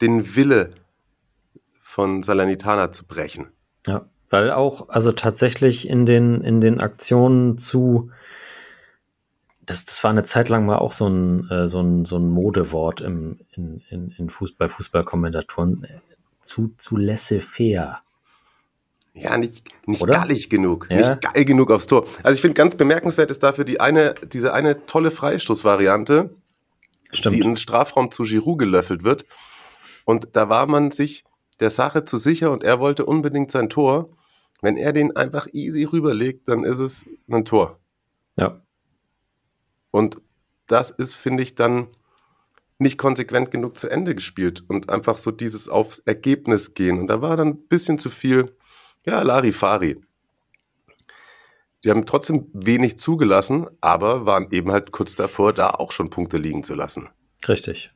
[0.00, 0.70] den Wille
[1.82, 3.48] von Salernitana zu brechen.
[3.86, 8.10] Ja, weil auch, also tatsächlich in den, in den Aktionen zu,
[9.66, 12.28] das, das war eine Zeit lang mal auch so ein, äh, so ein, so ein
[12.28, 16.00] Modewort im, in, in, in Fuß, bei Fußballkommentatoren, äh,
[16.40, 18.00] zu, zu laissez-faire.
[19.14, 20.14] Ja, nicht, nicht Oder?
[20.14, 21.10] gallig genug, Ja.
[21.10, 22.06] nicht geil genug aufs Tor.
[22.24, 26.30] Also ich finde ganz bemerkenswert ist dafür die eine, diese eine tolle Freistoßvariante,
[27.12, 27.36] die Stimmt.
[27.36, 29.24] in den Strafraum zu Giroud gelöffelt wird.
[30.04, 31.24] Und da war man sich
[31.60, 34.08] der Sache zu sicher und er wollte unbedingt sein Tor.
[34.60, 37.78] Wenn er den einfach easy rüberlegt, dann ist es ein Tor.
[38.36, 38.60] Ja,
[39.94, 40.20] Und
[40.66, 41.86] das ist, finde ich, dann
[42.78, 46.98] nicht konsequent genug zu Ende gespielt und einfach so dieses aufs Ergebnis gehen.
[46.98, 48.56] Und da war dann ein bisschen zu viel,
[49.06, 50.00] ja, Larifari.
[51.84, 56.38] Die haben trotzdem wenig zugelassen, aber waren eben halt kurz davor, da auch schon Punkte
[56.38, 57.08] liegen zu lassen.
[57.46, 57.92] Richtig.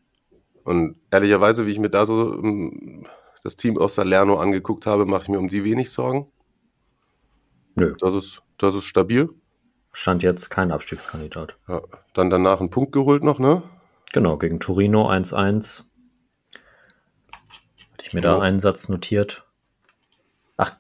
[0.63, 3.09] Und ehrlicherweise, wie ich mir da so um,
[3.43, 6.31] das Team aus Salerno angeguckt habe, mache ich mir um die wenig Sorgen.
[7.75, 7.93] Nö.
[7.99, 9.31] Das ist, das ist stabil.
[9.93, 11.57] Stand jetzt kein Abstiegskandidat.
[11.69, 11.83] Ja,
[12.15, 13.63] dann danach einen Punkt geholt noch, ne?
[14.13, 15.85] Genau, gegen Torino 1-1.
[17.93, 18.35] Hatte ich mir ja.
[18.35, 19.45] da einen Satz notiert.
[20.57, 20.77] Ach.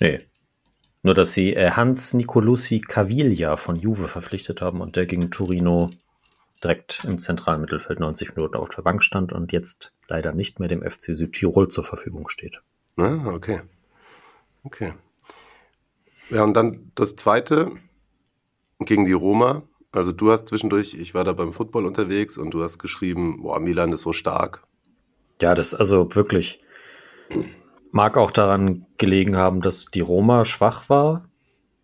[0.00, 0.26] Nee.
[1.02, 5.90] Nur, dass sie äh, Hans Nicolosi Caviglia von Juve verpflichtet haben und der gegen Torino
[6.62, 10.68] direkt im zentralen Mittelfeld 90 Minuten auf der Bank stand und jetzt leider nicht mehr
[10.68, 12.60] dem FC Südtirol zur Verfügung steht.
[12.96, 13.62] Ah, okay.
[14.64, 14.94] Okay.
[16.30, 17.72] Ja, und dann das zweite
[18.80, 19.62] gegen die Roma.
[19.92, 23.58] Also du hast zwischendurch, ich war da beim Football unterwegs und du hast geschrieben, boah,
[23.58, 24.66] Milan ist so stark.
[25.40, 26.60] Ja, das also wirklich
[27.90, 31.28] mag auch daran gelegen haben, dass die Roma schwach war.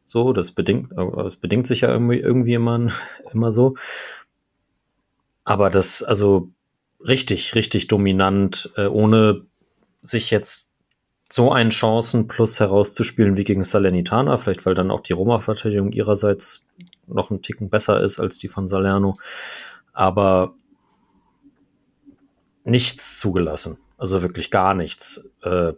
[0.04, 2.88] So, das bedingt, das bedingt sich ja irgendwie, irgendwie immer,
[3.33, 3.74] immer so.
[5.44, 6.50] Aber das, also
[7.00, 9.46] richtig, richtig dominant, äh, ohne
[10.02, 10.70] sich jetzt
[11.34, 16.64] so einen Chancen plus herauszuspielen wie gegen Salernitana, vielleicht weil dann auch die Roma-Verteidigung ihrerseits
[17.08, 19.16] noch einen Ticken besser ist als die von Salerno,
[19.92, 20.54] aber
[22.62, 25.28] nichts zugelassen, also wirklich gar nichts.
[25.42, 25.72] Äh,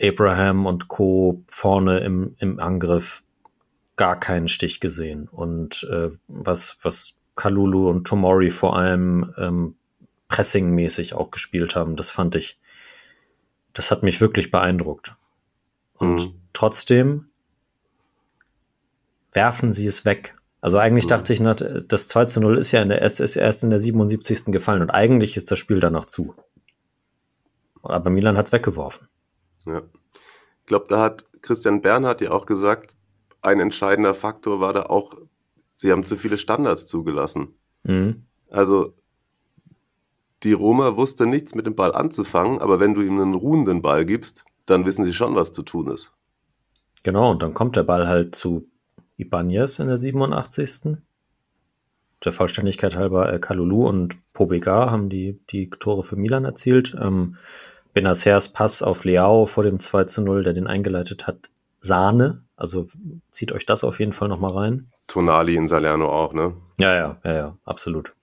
[0.00, 1.42] Abraham und Co.
[1.48, 3.22] vorne im, im Angriff
[3.96, 9.74] gar keinen Stich gesehen und äh, was, was Kalulu und Tomori vor allem ähm,
[10.28, 11.94] pressingmäßig auch gespielt haben.
[11.94, 12.58] Das fand ich,
[13.78, 15.14] das hat mich wirklich beeindruckt.
[15.94, 16.40] Und mhm.
[16.52, 17.28] trotzdem
[19.32, 20.34] werfen sie es weg.
[20.60, 21.10] Also eigentlich mhm.
[21.10, 21.38] dachte ich,
[21.86, 24.46] das 2 zu 0 ist ja in der, ist erst in der 77.
[24.46, 26.34] gefallen und eigentlich ist das Spiel danach zu.
[27.82, 29.06] Aber Milan hat es weggeworfen.
[29.64, 29.82] Ja.
[30.60, 32.96] Ich glaube, da hat Christian Bernhard ja auch gesagt,
[33.42, 35.14] ein entscheidender Faktor war da auch
[35.76, 37.54] sie haben zu viele Standards zugelassen.
[37.84, 38.24] Mhm.
[38.50, 38.94] Also
[40.42, 44.04] die Roma wusste nichts mit dem Ball anzufangen, aber wenn du ihm einen ruhenden Ball
[44.04, 46.12] gibst, dann wissen sie schon, was zu tun ist.
[47.02, 48.68] Genau, und dann kommt der Ball halt zu
[49.16, 50.98] Ibanez in der 87.
[52.24, 56.96] Der Vollständigkeit halber, äh, Kalulu und Pobega haben die, die Tore für Milan erzielt.
[57.00, 57.36] Ähm,
[57.94, 62.42] Benacers Pass auf Leao vor dem 2 zu 0, der den eingeleitet hat, Sahne.
[62.56, 62.86] Also
[63.30, 64.90] zieht euch das auf jeden Fall nochmal rein.
[65.06, 66.54] Tonali in Salerno auch, ne?
[66.78, 68.14] Ja, ja, ja, ja, absolut.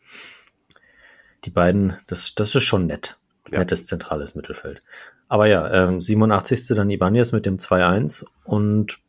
[1.46, 3.18] Die beiden, das, das ist schon nett.
[3.50, 3.60] Ja.
[3.60, 4.82] Nettes zentrales Mittelfeld.
[5.28, 6.68] Aber ja, ähm, 87.
[6.70, 9.00] dann Ibanez mit dem 2-1 und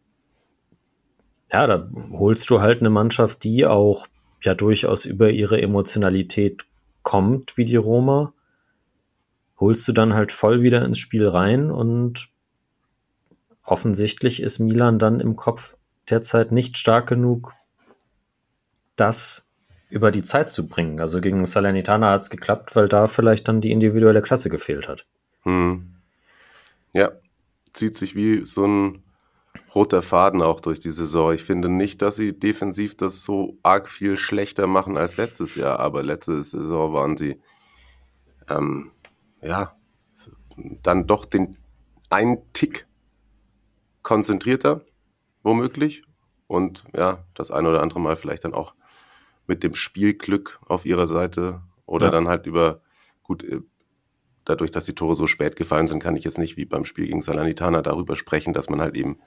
[1.50, 4.08] ja, da holst du halt eine Mannschaft, die auch
[4.42, 6.66] ja durchaus über ihre Emotionalität
[7.02, 8.34] kommt, wie die Roma.
[9.58, 12.28] Holst du dann halt voll wieder ins Spiel rein und
[13.62, 15.76] offensichtlich ist Milan dann im Kopf
[16.10, 17.54] derzeit nicht stark genug,
[18.96, 19.45] das
[19.88, 21.00] über die Zeit zu bringen.
[21.00, 25.04] Also gegen Salernitana hat es geklappt, weil da vielleicht dann die individuelle Klasse gefehlt hat.
[25.42, 25.94] Hm.
[26.92, 27.12] Ja,
[27.72, 29.02] zieht sich wie so ein
[29.74, 31.32] roter Faden auch durch die Saison.
[31.32, 35.78] Ich finde nicht, dass sie defensiv das so arg viel schlechter machen als letztes Jahr,
[35.78, 37.40] aber letzte Saison waren sie
[38.48, 38.90] ähm,
[39.42, 39.76] ja
[40.82, 41.56] dann doch den
[42.08, 42.86] einen Tick
[44.02, 44.82] konzentrierter,
[45.42, 46.02] womöglich.
[46.46, 48.75] Und ja, das eine oder andere Mal vielleicht dann auch
[49.46, 52.12] mit dem Spielglück auf ihrer Seite oder ja.
[52.12, 52.80] dann halt über,
[53.22, 53.60] gut, äh,
[54.44, 57.06] dadurch, dass die Tore so spät gefallen sind, kann ich jetzt nicht wie beim Spiel
[57.06, 59.18] gegen Salernitana darüber sprechen, dass man halt eben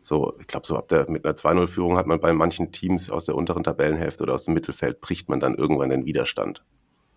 [0.00, 3.26] so, ich glaube, so ab der, mit einer 2-0-Führung hat man bei manchen Teams aus
[3.26, 6.64] der unteren Tabellenhälfte oder aus dem Mittelfeld, bricht man dann irgendwann den Widerstand.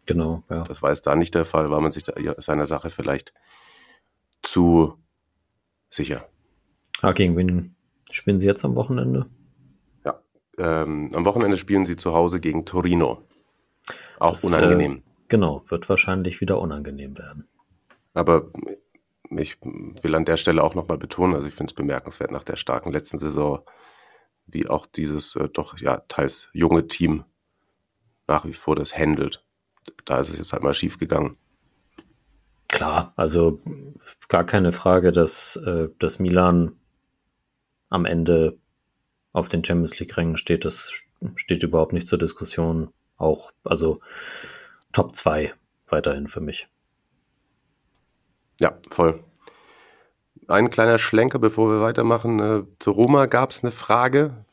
[0.06, 0.63] Genau, ja.
[0.63, 3.34] Das war jetzt da nicht der Fall, war man sich da seiner Sache vielleicht
[4.41, 4.97] zu
[5.89, 6.27] sicher.
[7.01, 7.75] Ah, gegen wen
[8.12, 9.27] spielen sie jetzt am Wochenende?
[10.57, 13.23] Ähm, am Wochenende spielen sie zu Hause gegen Torino.
[14.19, 14.97] Auch das, unangenehm.
[14.97, 17.47] Äh, genau, wird wahrscheinlich wieder unangenehm werden.
[18.13, 18.51] Aber
[19.29, 22.55] ich will an der Stelle auch nochmal betonen, also ich finde es bemerkenswert nach der
[22.55, 23.61] starken letzten Saison,
[24.45, 27.25] wie auch dieses äh, doch ja teils junge Team
[28.27, 29.43] nach wie vor das handelt.
[30.05, 31.37] Da ist es jetzt halt mal schief gegangen.
[32.69, 33.61] Klar, also
[34.29, 36.73] gar keine Frage, dass, äh, dass Milan
[37.89, 38.57] am Ende
[39.34, 40.93] auf den Champions League Rängen steht, das
[41.36, 42.93] steht überhaupt nicht zur Diskussion.
[43.17, 44.00] Auch, also
[44.91, 45.54] Top 2
[45.88, 46.67] weiterhin für mich.
[48.60, 49.24] Ja, voll.
[50.48, 52.39] Ein kleiner Schlenker, bevor wir weitermachen.
[52.39, 54.46] Äh, zu Roma gab es eine Frage.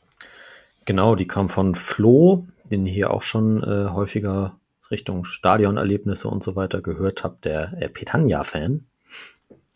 [0.85, 6.43] Genau, die kam von Flo, den ihr hier auch schon äh, häufiger Richtung Stadionerlebnisse und
[6.43, 8.87] so weiter gehört habt, der äh, Petania-Fan.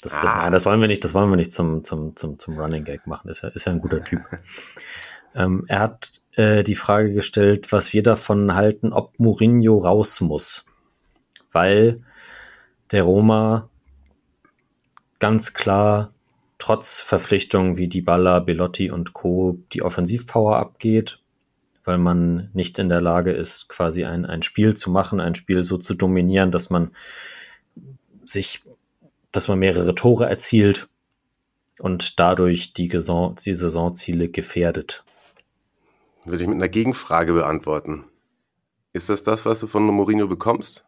[0.05, 0.43] Das, ah.
[0.43, 3.07] nein, das wollen wir nicht, das wollen wir nicht zum, zum, zum, zum Running Gag
[3.07, 3.27] machen.
[3.29, 4.21] Ist ja, ist ja ein guter Typ.
[5.35, 10.65] ähm, er hat äh, die Frage gestellt, was wir davon halten, ob Mourinho raus muss.
[11.51, 12.03] Weil
[12.91, 13.67] der Roma
[15.17, 16.13] ganz klar
[16.59, 19.57] trotz Verpflichtungen wie Dybala, Belotti und Co.
[19.73, 21.19] die Offensivpower abgeht,
[21.83, 25.63] weil man nicht in der Lage ist, quasi ein, ein Spiel zu machen, ein Spiel
[25.63, 26.91] so zu dominieren, dass man
[28.23, 28.63] sich,
[29.35, 30.87] dass man mehrere Tore erzielt
[31.79, 35.03] und dadurch die, Saison, die Saisonziele gefährdet.
[36.23, 38.05] Würde ich mit einer Gegenfrage beantworten.
[38.93, 40.85] Ist das das, was du von Mourinho bekommst?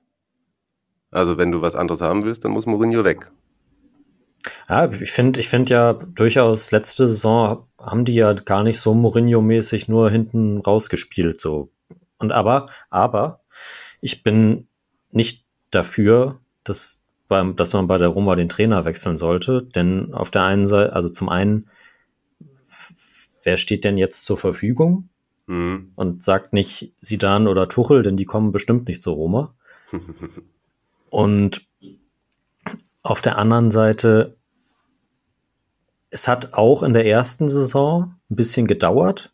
[1.12, 3.32] Also wenn du was anderes haben willst, dann muss Mourinho weg.
[4.70, 8.94] Ja, ich finde ich finde ja durchaus letzte Saison haben die ja gar nicht so
[8.94, 11.70] Mourinho-mäßig nur hinten rausgespielt so.
[12.18, 13.42] Und aber, aber
[14.00, 14.68] ich bin
[15.12, 20.32] nicht dafür, dass, beim, dass man bei der Roma den Trainer wechseln sollte, denn auf
[20.32, 21.70] der einen Seite, also zum einen,
[23.44, 25.10] wer steht denn jetzt zur Verfügung?
[25.48, 25.92] Mhm.
[25.96, 29.56] Und sagt nicht Sidan oder Tuchel, denn die kommen bestimmt nicht zur Roma.
[31.10, 31.66] Und
[33.02, 34.38] auf der anderen Seite,
[36.10, 39.34] es hat auch in der ersten Saison ein bisschen gedauert.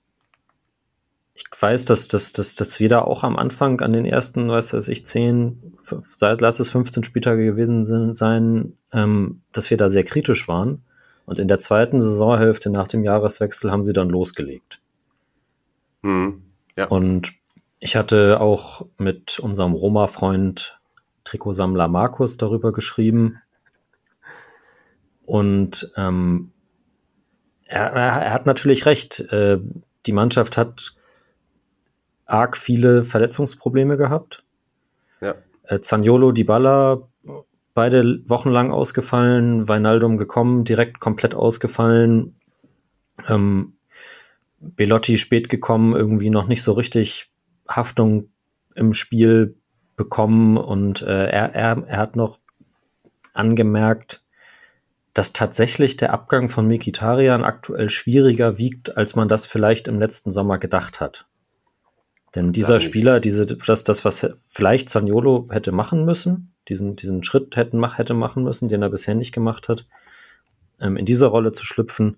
[1.35, 4.73] Ich weiß, dass, dass, dass, dass wir da auch am Anfang an den ersten, weiß
[4.73, 5.77] weiß ich, 10,
[6.19, 10.83] lass es 15 Spieltage gewesen sind, sein, ähm, dass wir da sehr kritisch waren.
[11.25, 14.81] Und in der zweiten Saisonhälfte nach dem Jahreswechsel haben sie dann losgelegt.
[16.03, 16.43] Mhm.
[16.77, 16.87] Ja.
[16.87, 17.33] Und
[17.79, 20.79] ich hatte auch mit unserem Roma-Freund
[21.23, 23.41] Trikotsammler Markus darüber geschrieben.
[25.25, 26.51] Und ähm,
[27.65, 29.21] er, er, hat natürlich recht.
[29.31, 29.59] Äh,
[30.05, 30.95] die Mannschaft hat
[32.25, 34.43] arg viele Verletzungsprobleme gehabt.
[35.21, 35.35] Ja.
[35.63, 37.07] Äh, Zaniolo, Dybala,
[37.73, 39.67] beide wochenlang ausgefallen.
[39.67, 42.35] Weinaldum gekommen, direkt komplett ausgefallen.
[43.27, 43.73] Ähm,
[44.59, 47.31] Belotti spät gekommen, irgendwie noch nicht so richtig
[47.67, 48.29] Haftung
[48.75, 49.57] im Spiel
[49.95, 52.39] bekommen und äh, er, er, er hat noch
[53.33, 54.23] angemerkt,
[55.13, 60.31] dass tatsächlich der Abgang von Mikitarian aktuell schwieriger wiegt, als man das vielleicht im letzten
[60.31, 61.27] Sommer gedacht hat.
[62.35, 67.55] Denn dieser Spieler, diese, das, das, was vielleicht Zaniolo hätte machen müssen, diesen, diesen Schritt
[67.55, 69.85] hätten, hätte machen müssen, den er bisher nicht gemacht hat,
[70.81, 72.17] ähm, in dieser Rolle zu schlüpfen,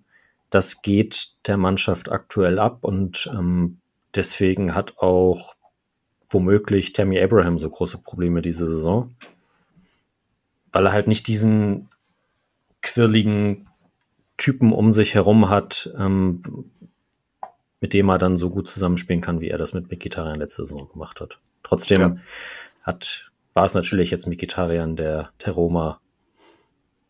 [0.49, 3.79] das geht der Mannschaft aktuell ab und ähm,
[4.13, 5.55] deswegen hat auch
[6.29, 9.15] womöglich Tammy Abraham so große Probleme diese Saison,
[10.71, 11.89] weil er halt nicht diesen
[12.81, 13.67] quirligen
[14.37, 16.41] Typen um sich herum hat, ähm,
[17.81, 20.89] mit dem er dann so gut zusammenspielen kann, wie er das mit Mikitarian letzte Saison
[20.89, 21.39] gemacht hat.
[21.63, 22.17] Trotzdem ja.
[22.83, 25.99] hat, war es natürlich jetzt Mikitarian, der Teroma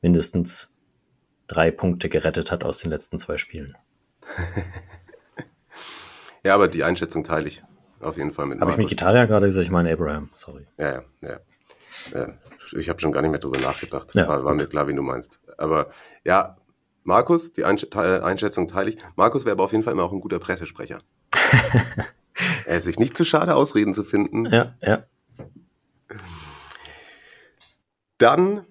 [0.02, 0.76] mindestens
[1.48, 3.78] drei Punkte gerettet hat aus den letzten zwei Spielen.
[6.44, 7.64] ja, aber die Einschätzung teile ich
[8.00, 8.60] auf jeden Fall mit.
[8.60, 9.66] Habe ich Mikitarian gerade gesagt?
[9.66, 10.66] Ich meine Abraham, sorry.
[10.78, 11.40] Ja, ja, ja.
[12.14, 12.34] ja
[12.74, 14.14] ich habe schon gar nicht mehr drüber nachgedacht.
[14.16, 15.40] Ja, war, war mir klar, wie du meinst.
[15.58, 15.90] Aber
[16.24, 16.58] ja,
[17.06, 18.98] Markus, die Einschätzung teile ich.
[19.16, 21.02] Markus wäre aber auf jeden Fall immer auch ein guter Pressesprecher.
[22.66, 24.48] er ist sich nicht zu schade, Ausreden zu finden.
[24.48, 25.06] Ja, ja.
[28.18, 28.66] Dann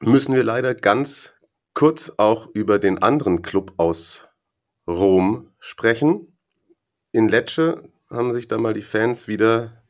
[0.00, 1.32] müssen wir leider ganz
[1.74, 4.28] kurz auch über den anderen Club aus
[4.88, 6.36] Rom sprechen.
[7.12, 9.84] In Lecce haben sich da mal die Fans wieder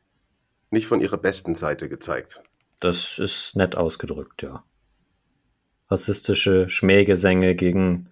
[0.69, 2.43] nicht von ihrer besten Seite gezeigt.
[2.79, 4.63] Das ist nett ausgedrückt, ja.
[5.89, 8.09] Rassistische Schmähgesänge gegen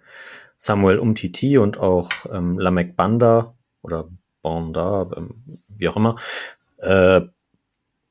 [0.57, 4.09] Samuel Umtiti und auch ähm, Lamek Banda oder
[4.41, 6.15] Banda, ähm, wie auch immer.
[6.77, 7.21] Äh,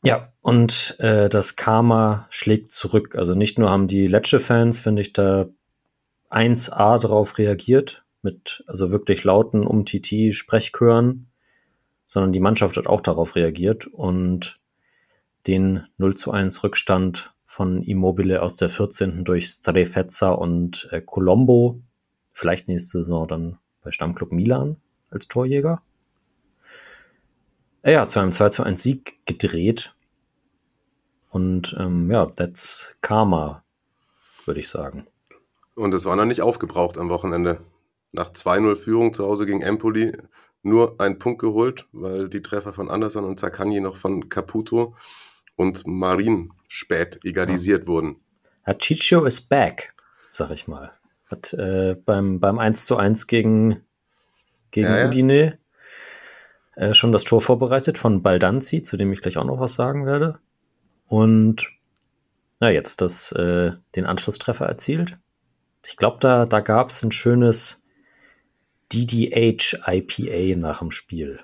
[0.04, 3.14] ja, und äh, das Karma schlägt zurück.
[3.16, 5.46] Also nicht nur haben die Lecce-Fans, finde ich, da
[6.30, 11.28] 1A drauf reagiert, mit also wirklich lauten Umtiti-Sprechchören,
[12.08, 14.60] sondern die Mannschaft hat auch darauf reagiert und
[15.46, 19.24] den 0 zu 1 Rückstand von Immobile aus der 14.
[19.24, 21.82] durch Strefezza und äh, Colombo,
[22.32, 24.76] vielleicht nächste Saison dann bei Stammclub Milan
[25.10, 25.82] als Torjäger.
[27.82, 29.94] Äh, ja, zu einem 2 zu 1 Sieg gedreht.
[31.28, 33.62] Und ähm, ja, that's Karma,
[34.46, 35.06] würde ich sagen.
[35.74, 37.60] Und es war noch nicht aufgebraucht am Wochenende.
[38.12, 40.16] Nach 2-0 Führung zu Hause gegen Empoli
[40.62, 44.94] nur ein Punkt geholt, weil die Treffer von Anderson und Zaccagni noch von Caputo
[45.56, 47.86] und Marin spät egalisiert ja.
[47.88, 48.16] wurden.
[48.78, 49.94] Chicho is back,
[50.28, 50.92] sag ich mal.
[51.26, 53.82] Hat äh, beim, beim 1 zu 1 gegen,
[54.70, 55.06] gegen ja, ja.
[55.06, 55.58] Udine
[56.76, 60.06] äh, schon das Tor vorbereitet von Baldanzi, zu dem ich gleich auch noch was sagen
[60.06, 60.38] werde.
[61.06, 61.68] Und
[62.60, 65.18] na, jetzt das, äh, den Anschlusstreffer erzielt.
[65.84, 67.84] Ich glaube, da, da gab es ein schönes
[68.92, 71.40] DDH IPA nach dem Spiel.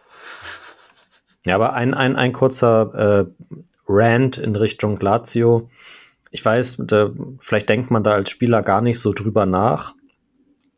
[1.45, 3.45] Ja, aber ein, ein, ein kurzer äh,
[3.89, 5.71] Rant in Richtung Lazio.
[6.31, 7.11] Ich weiß, da,
[7.41, 9.95] vielleicht denkt man da als Spieler gar nicht so drüber nach.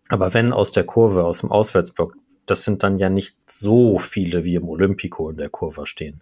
[0.08, 4.44] Aber wenn aus der Kurve, aus dem Auswärtsblock, das sind dann ja nicht so viele
[4.44, 6.20] wie im Olympico in der Kurve stehen.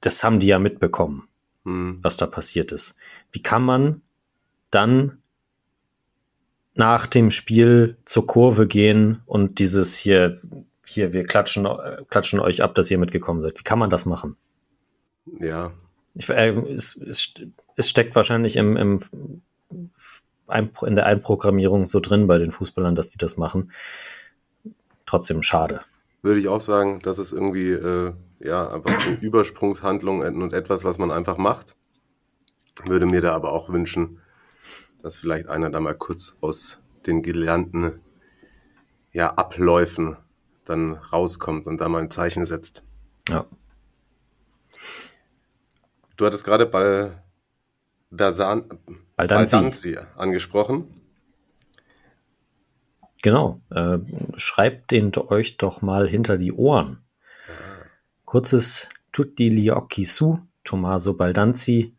[0.00, 1.28] Das haben die ja mitbekommen,
[1.64, 1.98] hm.
[2.02, 2.96] was da passiert ist.
[3.30, 4.02] Wie kann man
[4.70, 5.22] dann
[6.74, 10.40] nach dem Spiel zur Kurve gehen und dieses hier,
[10.86, 11.68] hier, wir klatschen,
[12.08, 13.58] klatschen euch ab, dass ihr mitgekommen seid.
[13.58, 14.36] Wie kann man das machen?
[15.26, 15.72] Ja.
[16.14, 17.34] Ich, äh, es, es,
[17.76, 19.00] es, steckt wahrscheinlich im, im,
[20.48, 23.72] in der Einprogrammierung so drin bei den Fußballern, dass die das machen.
[25.06, 25.80] Trotzdem schade.
[26.22, 30.98] Würde ich auch sagen, dass es irgendwie äh, ja einfach so Übersprungshandlung und etwas, was
[30.98, 31.76] man einfach macht.
[32.84, 34.20] Würde mir da aber auch wünschen,
[35.02, 38.00] dass vielleicht einer da mal kurz aus den gelernten
[39.12, 40.16] ja, Abläufen
[40.64, 42.82] dann rauskommt und da mal ein Zeichen setzt.
[43.28, 43.46] Ja.
[46.22, 47.10] Du hattest gerade bei
[49.16, 49.56] Baldanzi.
[49.56, 50.84] Baldanzi angesprochen.
[53.22, 53.60] Genau.
[53.70, 53.98] Äh,
[54.36, 57.02] schreibt den euch doch mal hinter die Ohren.
[58.24, 61.96] Kurzes Tutti gli occhi su, Tommaso Baldanzi,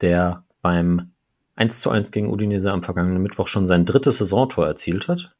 [0.00, 1.12] der beim
[1.54, 5.36] 1 zu 1 gegen Udinese am vergangenen Mittwoch schon sein drittes Saisontor erzielt hat.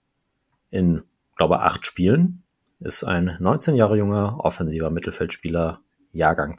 [0.70, 1.02] In,
[1.34, 2.44] glaube acht Spielen.
[2.78, 5.80] Ist ein 19 Jahre junger offensiver Mittelfeldspieler,
[6.12, 6.56] Jahrgang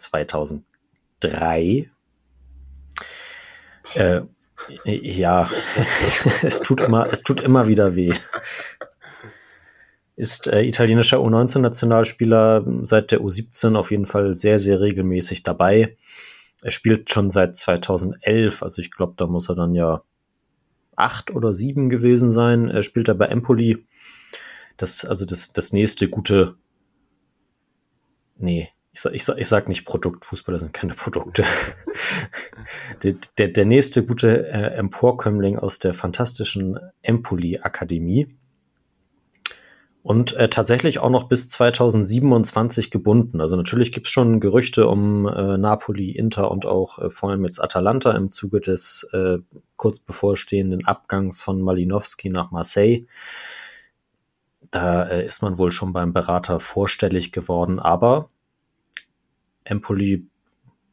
[1.21, 1.89] 2003.
[3.95, 4.21] Äh,
[4.85, 5.49] ja,
[6.43, 8.13] es tut immer, es tut immer wieder weh.
[10.15, 15.95] Ist äh, italienischer U19-Nationalspieler seit der U17 auf jeden Fall sehr, sehr regelmäßig dabei.
[16.63, 20.01] Er spielt schon seit 2011, also ich glaube, da muss er dann ja
[20.95, 22.67] acht oder sieben gewesen sein.
[22.67, 23.85] Er spielt da bei Empoli.
[24.75, 26.55] Das, also das, das nächste gute,
[28.37, 31.43] nee, ich sag, ich ich sag nicht Produkt, Fußballer sind keine Produkte.
[33.03, 38.35] der, der, der nächste gute äh, Emporkömmling aus der fantastischen Empoli-Akademie
[40.01, 43.39] und äh, tatsächlich auch noch bis 2027 gebunden.
[43.39, 47.45] Also natürlich gibt es schon Gerüchte um äh, Napoli, Inter und auch äh, vor allem
[47.45, 49.37] jetzt Atalanta im Zuge des äh,
[49.75, 53.05] kurz bevorstehenden Abgangs von Malinowski nach Marseille.
[54.71, 58.29] Da äh, ist man wohl schon beim Berater vorstellig geworden, aber
[59.69, 60.27] Empoli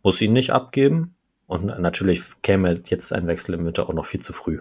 [0.02, 1.16] muss ihn nicht abgeben.
[1.46, 4.60] Und natürlich käme jetzt ein Wechsel im Winter auch noch viel zu früh.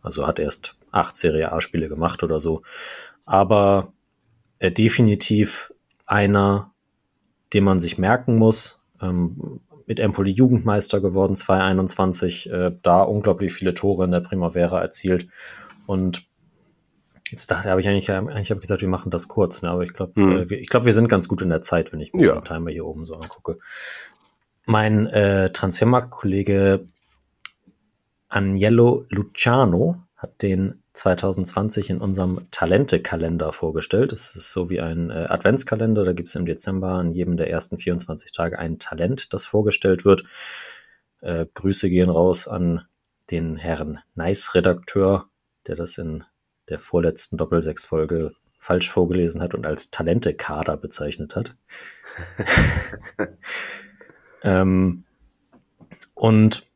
[0.00, 2.62] Also hat erst acht Serie A-Spiele gemacht oder so
[3.26, 3.92] aber
[4.60, 5.74] äh, definitiv
[6.06, 6.72] einer,
[7.52, 8.82] den man sich merken muss.
[9.02, 15.28] Ähm, mit Empoli Jugendmeister geworden, 2021, äh, da unglaublich viele Tore in der Primavera erzielt.
[15.86, 16.26] Und
[17.30, 19.70] jetzt dachte habe ich eigentlich, eigentlich habe ich gesagt, wir machen das kurz, ne?
[19.70, 20.50] aber ich glaube, hm.
[20.50, 22.34] äh, ich glaube, wir sind ganz gut in der Zeit, wenn ich mir ja.
[22.34, 23.58] den Timer hier oben so angucke.
[24.64, 26.86] Mein äh, Transfermarktkollege
[28.28, 34.12] Agnello Luciano hat den 2020 in unserem Talente-Kalender vorgestellt.
[34.12, 36.04] Es ist so wie ein äh, Adventskalender.
[36.04, 40.04] Da gibt es im Dezember an jedem der ersten 24 Tage ein Talent, das vorgestellt
[40.04, 40.24] wird.
[41.20, 42.86] Äh, Grüße gehen raus an
[43.30, 45.28] den Herrn Nice-Redakteur,
[45.66, 46.24] der das in
[46.68, 51.56] der vorletzten Doppelsechs-Folge falsch vorgelesen hat und als Talente-Kader bezeichnet hat.
[54.42, 55.04] ähm,
[56.14, 56.66] und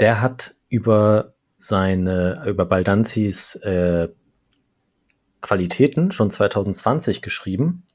[0.00, 4.08] der hat über seine, über Baldanzis äh,
[5.40, 7.86] Qualitäten schon 2020 geschrieben.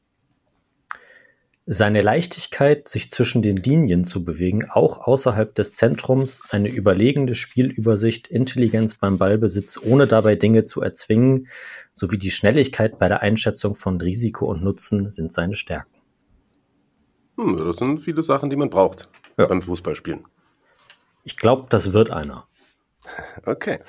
[1.65, 8.27] Seine Leichtigkeit, sich zwischen den Linien zu bewegen, auch außerhalb des Zentrums, eine überlegende Spielübersicht,
[8.27, 11.47] Intelligenz beim Ballbesitz, ohne dabei Dinge zu erzwingen,
[11.93, 16.01] sowie die Schnelligkeit bei der Einschätzung von Risiko und Nutzen sind seine Stärken.
[17.37, 19.07] Hm, das sind viele Sachen, die man braucht
[19.37, 19.45] ja.
[19.45, 20.25] beim Fußballspielen.
[21.23, 22.47] Ich glaube, das wird einer.
[23.45, 23.79] Okay.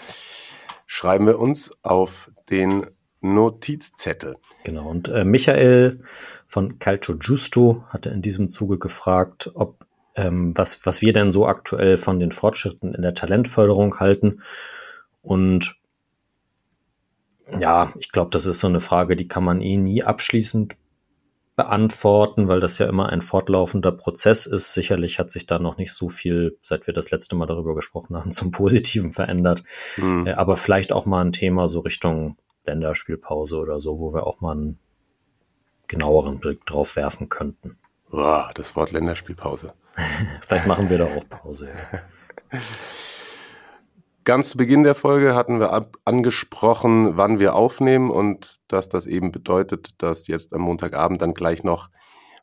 [0.87, 2.87] Schreiben wir uns auf den
[3.23, 4.37] Notizzettel.
[4.65, 6.01] Genau, und äh, Michael
[6.45, 11.47] von Calcio Giusto hatte in diesem Zuge gefragt, ob ähm, was, was wir denn so
[11.47, 14.43] aktuell von den Fortschritten in der Talentförderung halten.
[15.23, 15.77] Und
[17.59, 20.77] ja, ich glaube, das ist so eine Frage, die kann man eh nie abschließend
[21.55, 24.73] beantworten, weil das ja immer ein fortlaufender Prozess ist.
[24.73, 28.17] Sicherlich hat sich da noch nicht so viel, seit wir das letzte Mal darüber gesprochen
[28.17, 29.63] haben, zum Positiven verändert.
[29.97, 30.29] Mhm.
[30.29, 34.53] aber vielleicht auch mal ein Thema so Richtung Länderspielpause oder so, wo wir auch mal
[34.53, 34.79] einen
[35.89, 37.79] genaueren Blick drauf werfen könnten.
[38.11, 39.75] Boah, das Wort Länderspielpause.
[40.43, 41.69] vielleicht machen wir da auch Pause.
[42.53, 42.61] Ja.
[44.25, 49.33] Ganz zu Beginn der Folge hatten wir angesprochen, wann wir aufnehmen und dass das eben
[49.33, 51.91] bedeutet, dass jetzt am Montagabend dann gleich noch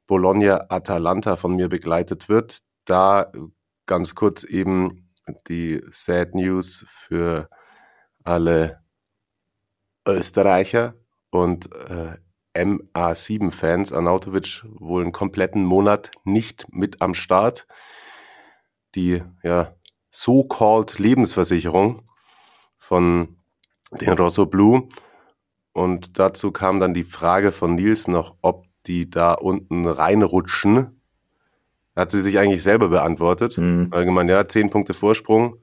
[0.06, 2.64] Bologna Atalanta von mir begleitet wird.
[2.84, 3.32] Da
[3.86, 5.10] ganz kurz eben
[5.48, 7.48] die Sad News für
[8.26, 8.82] alle
[10.08, 10.96] Österreicher
[11.30, 12.18] und äh,
[12.56, 13.94] MA7-Fans.
[13.94, 17.68] Arnautovic wohl einen kompletten Monat nicht mit am Start.
[18.96, 19.76] Die ja,
[20.10, 22.04] so-called Lebensversicherung
[22.78, 23.38] von
[23.92, 24.88] den Rosso Blue.
[25.74, 31.02] Und dazu kam dann die Frage von Nils noch, ob die da unten reinrutschen.
[31.96, 33.58] Hat sie sich eigentlich selber beantwortet.
[33.58, 33.90] Mhm.
[33.92, 35.58] Allgemein, ja, zehn Punkte Vorsprung.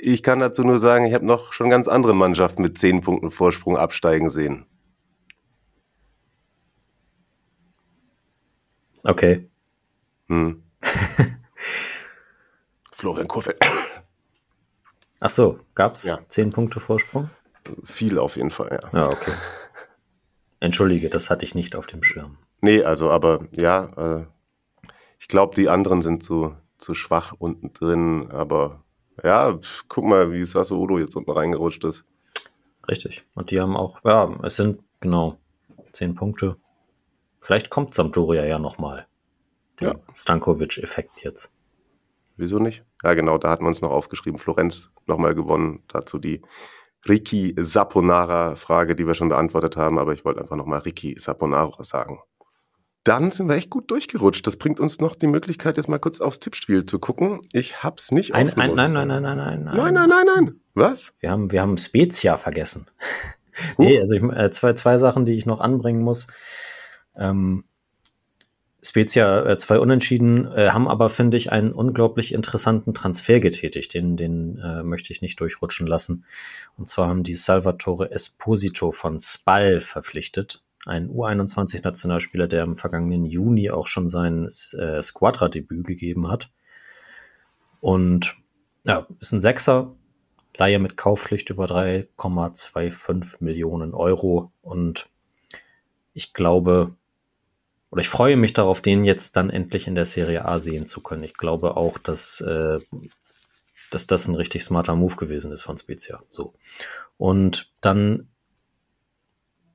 [0.00, 3.30] Ich kann dazu nur sagen, ich habe noch schon ganz andere Mannschaften mit zehn Punkten
[3.30, 4.64] Vorsprung absteigen sehen.
[9.04, 9.50] Okay.
[10.28, 10.62] Hm.
[12.92, 13.58] Florian Kurfeld.
[15.20, 16.20] Ach so, gab es ja.
[16.28, 17.28] zehn Punkte Vorsprung?
[17.84, 18.98] Viel auf jeden Fall, ja.
[18.98, 19.32] Ja, okay.
[20.60, 22.38] Entschuldige, das hatte ich nicht auf dem Schirm.
[22.60, 24.26] Nee, also, aber ja, äh,
[25.18, 28.82] ich glaube, die anderen sind zu, zu schwach unten drin, aber
[29.22, 29.58] ja,
[29.88, 32.04] guck mal, wie Sasso Udo jetzt unten reingerutscht ist.
[32.88, 33.24] Richtig.
[33.34, 35.38] Und die haben auch, ja, es sind genau
[35.92, 36.56] zehn Punkte.
[37.40, 39.06] Vielleicht kommt Sampdoria ja nochmal.
[39.80, 39.94] Ja.
[40.14, 41.54] Stankovic-Effekt jetzt.
[42.36, 42.84] Wieso nicht?
[43.02, 44.38] Ja, genau, da hatten wir uns noch aufgeschrieben.
[44.38, 45.82] Florenz nochmal gewonnen.
[45.88, 46.42] Dazu die
[47.08, 52.20] Ricky Saponara-Frage, die wir schon beantwortet haben, aber ich wollte einfach nochmal Ricky Saponara sagen.
[53.04, 54.46] Dann sind wir echt gut durchgerutscht.
[54.46, 57.40] Das bringt uns noch die Möglichkeit, jetzt mal kurz aufs Tippspiel zu gucken.
[57.52, 59.74] Ich hab's nicht ein, ein, nein, nein, nein, nein, nein, nein.
[59.76, 60.60] Nein, nein, nein, nein.
[60.74, 61.12] Was?
[61.20, 62.86] Wir haben, wir haben Spezia vergessen.
[63.76, 63.82] Uh.
[63.82, 66.28] nee, also ich, äh, zwei, zwei Sachen, die ich noch anbringen muss.
[67.14, 67.64] Ähm,
[68.82, 73.94] Spezia äh, zwei Unentschieden, äh, haben aber, finde ich, einen unglaublich interessanten Transfer getätigt.
[73.94, 76.24] Den, den äh, möchte ich nicht durchrutschen lassen.
[76.76, 80.62] Und zwar haben die Salvatore Esposito von Spal verpflichtet.
[80.84, 86.50] Ein U21-Nationalspieler, der im vergangenen Juni auch schon sein äh, Squadra-Debüt gegeben hat.
[87.80, 88.36] Und
[88.84, 89.94] ja, ist ein Sechser,
[90.56, 94.52] Leihe mit Kaufpflicht über 3,25 Millionen Euro.
[94.60, 95.08] Und
[96.12, 96.94] ich glaube,
[97.90, 101.00] oder ich freue mich darauf, den jetzt dann endlich in der Serie A sehen zu
[101.00, 101.24] können.
[101.24, 102.80] Ich glaube auch, dass, äh,
[103.90, 106.22] dass das ein richtig smarter Move gewesen ist von Spezia.
[106.30, 106.54] So.
[107.18, 108.31] Und dann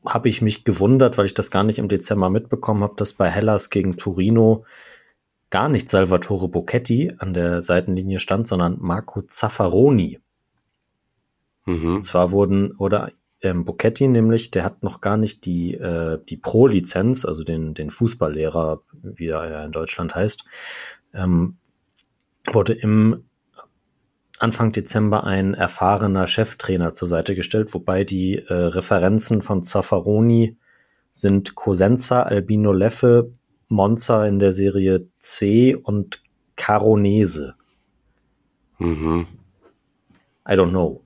[0.08, 3.30] habe ich mich gewundert, weil ich das gar nicht im Dezember mitbekommen habe, dass bei
[3.30, 4.66] Hellas gegen Torino
[5.50, 10.20] gar nicht Salvatore Bocchetti an der Seitenlinie stand, sondern Marco Zaffaroni.
[11.66, 11.96] Mhm.
[11.98, 16.38] Und zwar wurden, oder ähm, Bocchetti nämlich, der hat noch gar nicht die, äh, die
[16.38, 20.44] Pro-Lizenz, also den, den Fußballlehrer, wie er in Deutschland heißt,
[21.14, 21.58] ähm,
[22.52, 23.27] wurde im
[24.40, 30.58] Anfang Dezember ein erfahrener Cheftrainer zur Seite gestellt, wobei die äh, Referenzen von Zaffaroni
[31.12, 33.32] sind Cosenza, Albino Leffe,
[33.68, 36.24] Monza in der Serie C und
[36.56, 37.56] Caronese.
[38.78, 39.28] Mhm.
[40.48, 41.02] I don't know.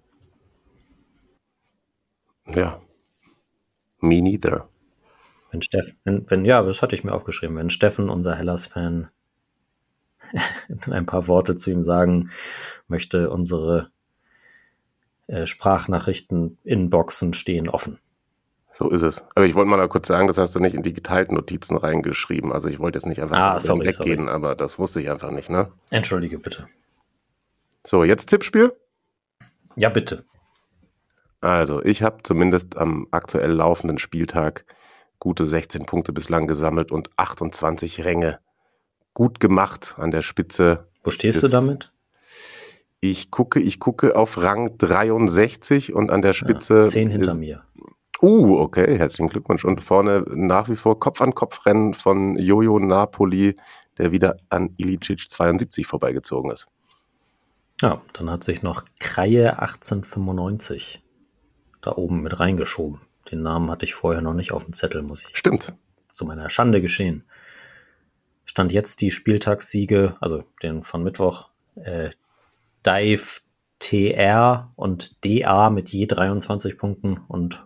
[2.48, 2.82] Ja.
[4.00, 4.68] Me neither.
[5.52, 7.56] Wenn Steffen, wenn, wenn, ja, das hatte ich mir aufgeschrieben.
[7.56, 9.10] Wenn Steffen, unser Hellas-Fan,
[10.90, 12.32] ein paar Worte zu ihm sagen
[12.88, 13.92] möchte, unsere
[15.28, 18.00] äh, Sprachnachrichten Inboxen stehen offen.
[18.74, 19.24] So ist es.
[19.36, 22.52] Aber ich wollte mal kurz sagen, das hast du nicht in die geteilten Notizen reingeschrieben.
[22.54, 24.32] Also ich wollte jetzt nicht einfach ah, sorry, weggehen, sorry.
[24.32, 25.72] aber das wusste ich einfach nicht, ne?
[25.90, 26.68] Entschuldige bitte.
[27.86, 28.74] So, jetzt Tippspiel?
[29.76, 30.24] Ja, bitte.
[31.42, 34.66] Also, ich habe zumindest am aktuell laufenden Spieltag
[35.20, 38.40] gute 16 Punkte bislang gesammelt und 28 Ränge
[39.14, 40.88] gut gemacht an der Spitze.
[41.04, 41.92] Wo stehst du damit?
[43.00, 46.82] Ich gucke, ich gucke auf Rang 63 und an der Spitze.
[46.82, 47.64] Ja, 10 hinter ist, mir.
[48.22, 49.66] Uh, okay, herzlichen Glückwunsch.
[49.66, 53.58] Und vorne nach wie vor Kopf an Kopf Rennen von Jojo Napoli,
[53.98, 56.68] der wieder an Ilicic 72 vorbeigezogen ist.
[57.82, 61.04] Ja, dann hat sich noch Kreie 1895
[61.82, 63.02] da oben mit reingeschoben.
[63.32, 65.36] Den Namen hatte ich vorher noch nicht auf dem Zettel, muss ich.
[65.36, 65.74] Stimmt.
[66.14, 67.24] Zu meiner Schande geschehen.
[68.52, 72.10] Stand jetzt die Spieltagssiege, also den von Mittwoch, äh,
[72.86, 73.40] Dive
[73.80, 77.66] TR und DA mit je 23 Punkten und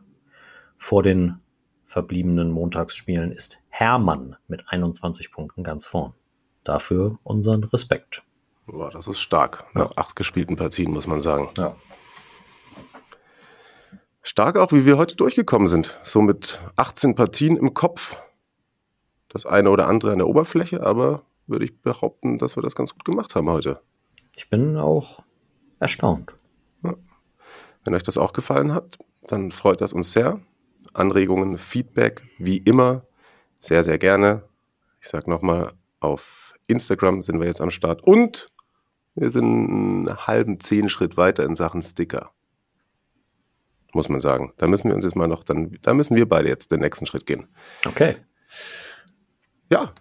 [0.78, 1.40] vor den
[1.86, 6.14] verbliebenen Montagsspielen ist Hermann mit 21 Punkten ganz vorn.
[6.64, 8.22] Dafür unseren Respekt.
[8.68, 9.66] Boah, das ist stark.
[9.74, 9.98] Nach ja.
[9.98, 11.50] acht gespielten Partien, muss man sagen.
[11.58, 11.76] Ja.
[14.22, 16.00] Stark auch, wie wir heute durchgekommen sind.
[16.04, 18.18] So mit 18 Partien im Kopf.
[19.36, 22.94] Das eine oder andere an der Oberfläche, aber würde ich behaupten, dass wir das ganz
[22.94, 23.82] gut gemacht haben heute.
[24.34, 25.20] Ich bin auch
[25.78, 26.34] erstaunt.
[26.82, 30.40] Wenn euch das auch gefallen hat, dann freut das uns sehr.
[30.94, 33.06] Anregungen, Feedback, wie immer,
[33.60, 34.44] sehr, sehr gerne.
[35.02, 38.48] Ich sage nochmal, auf Instagram sind wir jetzt am Start und
[39.16, 42.32] wir sind einen halben Zehnschritt weiter in Sachen Sticker.
[43.94, 44.54] Muss man sagen.
[44.56, 47.06] Da müssen wir uns jetzt mal noch, dann, da müssen wir beide jetzt den nächsten
[47.06, 47.50] Schritt gehen.
[47.86, 48.16] Okay.
[49.70, 49.94] Ja,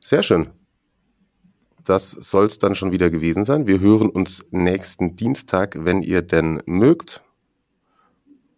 [0.00, 0.50] sehr schön.
[1.84, 3.66] Das soll es dann schon wieder gewesen sein.
[3.66, 7.22] Wir hören uns nächsten Dienstag, wenn ihr denn mögt.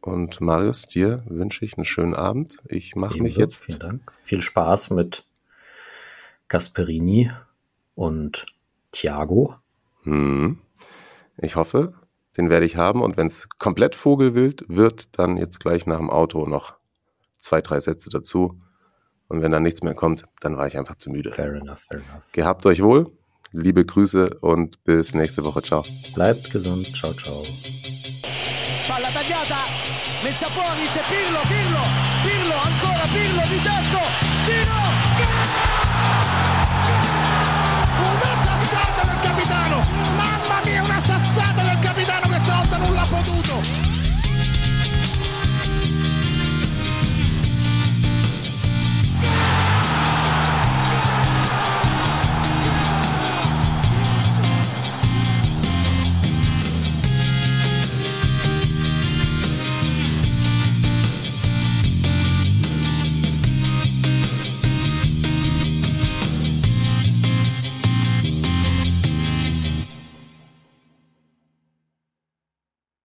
[0.01, 2.59] Und Marius, dir wünsche ich einen schönen Abend.
[2.67, 3.57] Ich mache mich jetzt.
[3.57, 4.13] Vielen Dank.
[4.19, 5.25] Viel Spaß mit
[6.49, 7.31] Gasperini
[7.95, 8.47] und
[8.91, 9.55] Thiago.
[10.03, 10.59] Hm.
[11.37, 11.95] Ich hoffe,
[12.37, 13.03] den werde ich haben.
[13.03, 16.77] Und wenn es komplett Vogelwild wird, dann jetzt gleich nach dem Auto noch
[17.39, 18.61] zwei, drei Sätze dazu.
[19.31, 21.31] Und wenn dann nichts mehr kommt, dann war ich einfach zu müde.
[21.31, 22.33] Fair enough, fair enough.
[22.33, 23.13] Gehabt euch wohl,
[23.53, 25.63] liebe Grüße und bis nächste Woche.
[25.63, 25.85] Ciao.
[26.15, 26.93] Bleibt gesund.
[26.97, 27.45] Ciao, ciao.
[28.89, 29.71] Palla tagliata,
[30.25, 31.83] messa fuori, c'è Pirlo, Pirlo,
[32.27, 34.03] Pirlo, ancora Pirlo di tacco,
[34.47, 34.81] tiro,
[38.03, 39.77] Una sassata del capitano,
[40.17, 43.80] mamma mia una sassata del capitano che stavolta non l'ha potuto.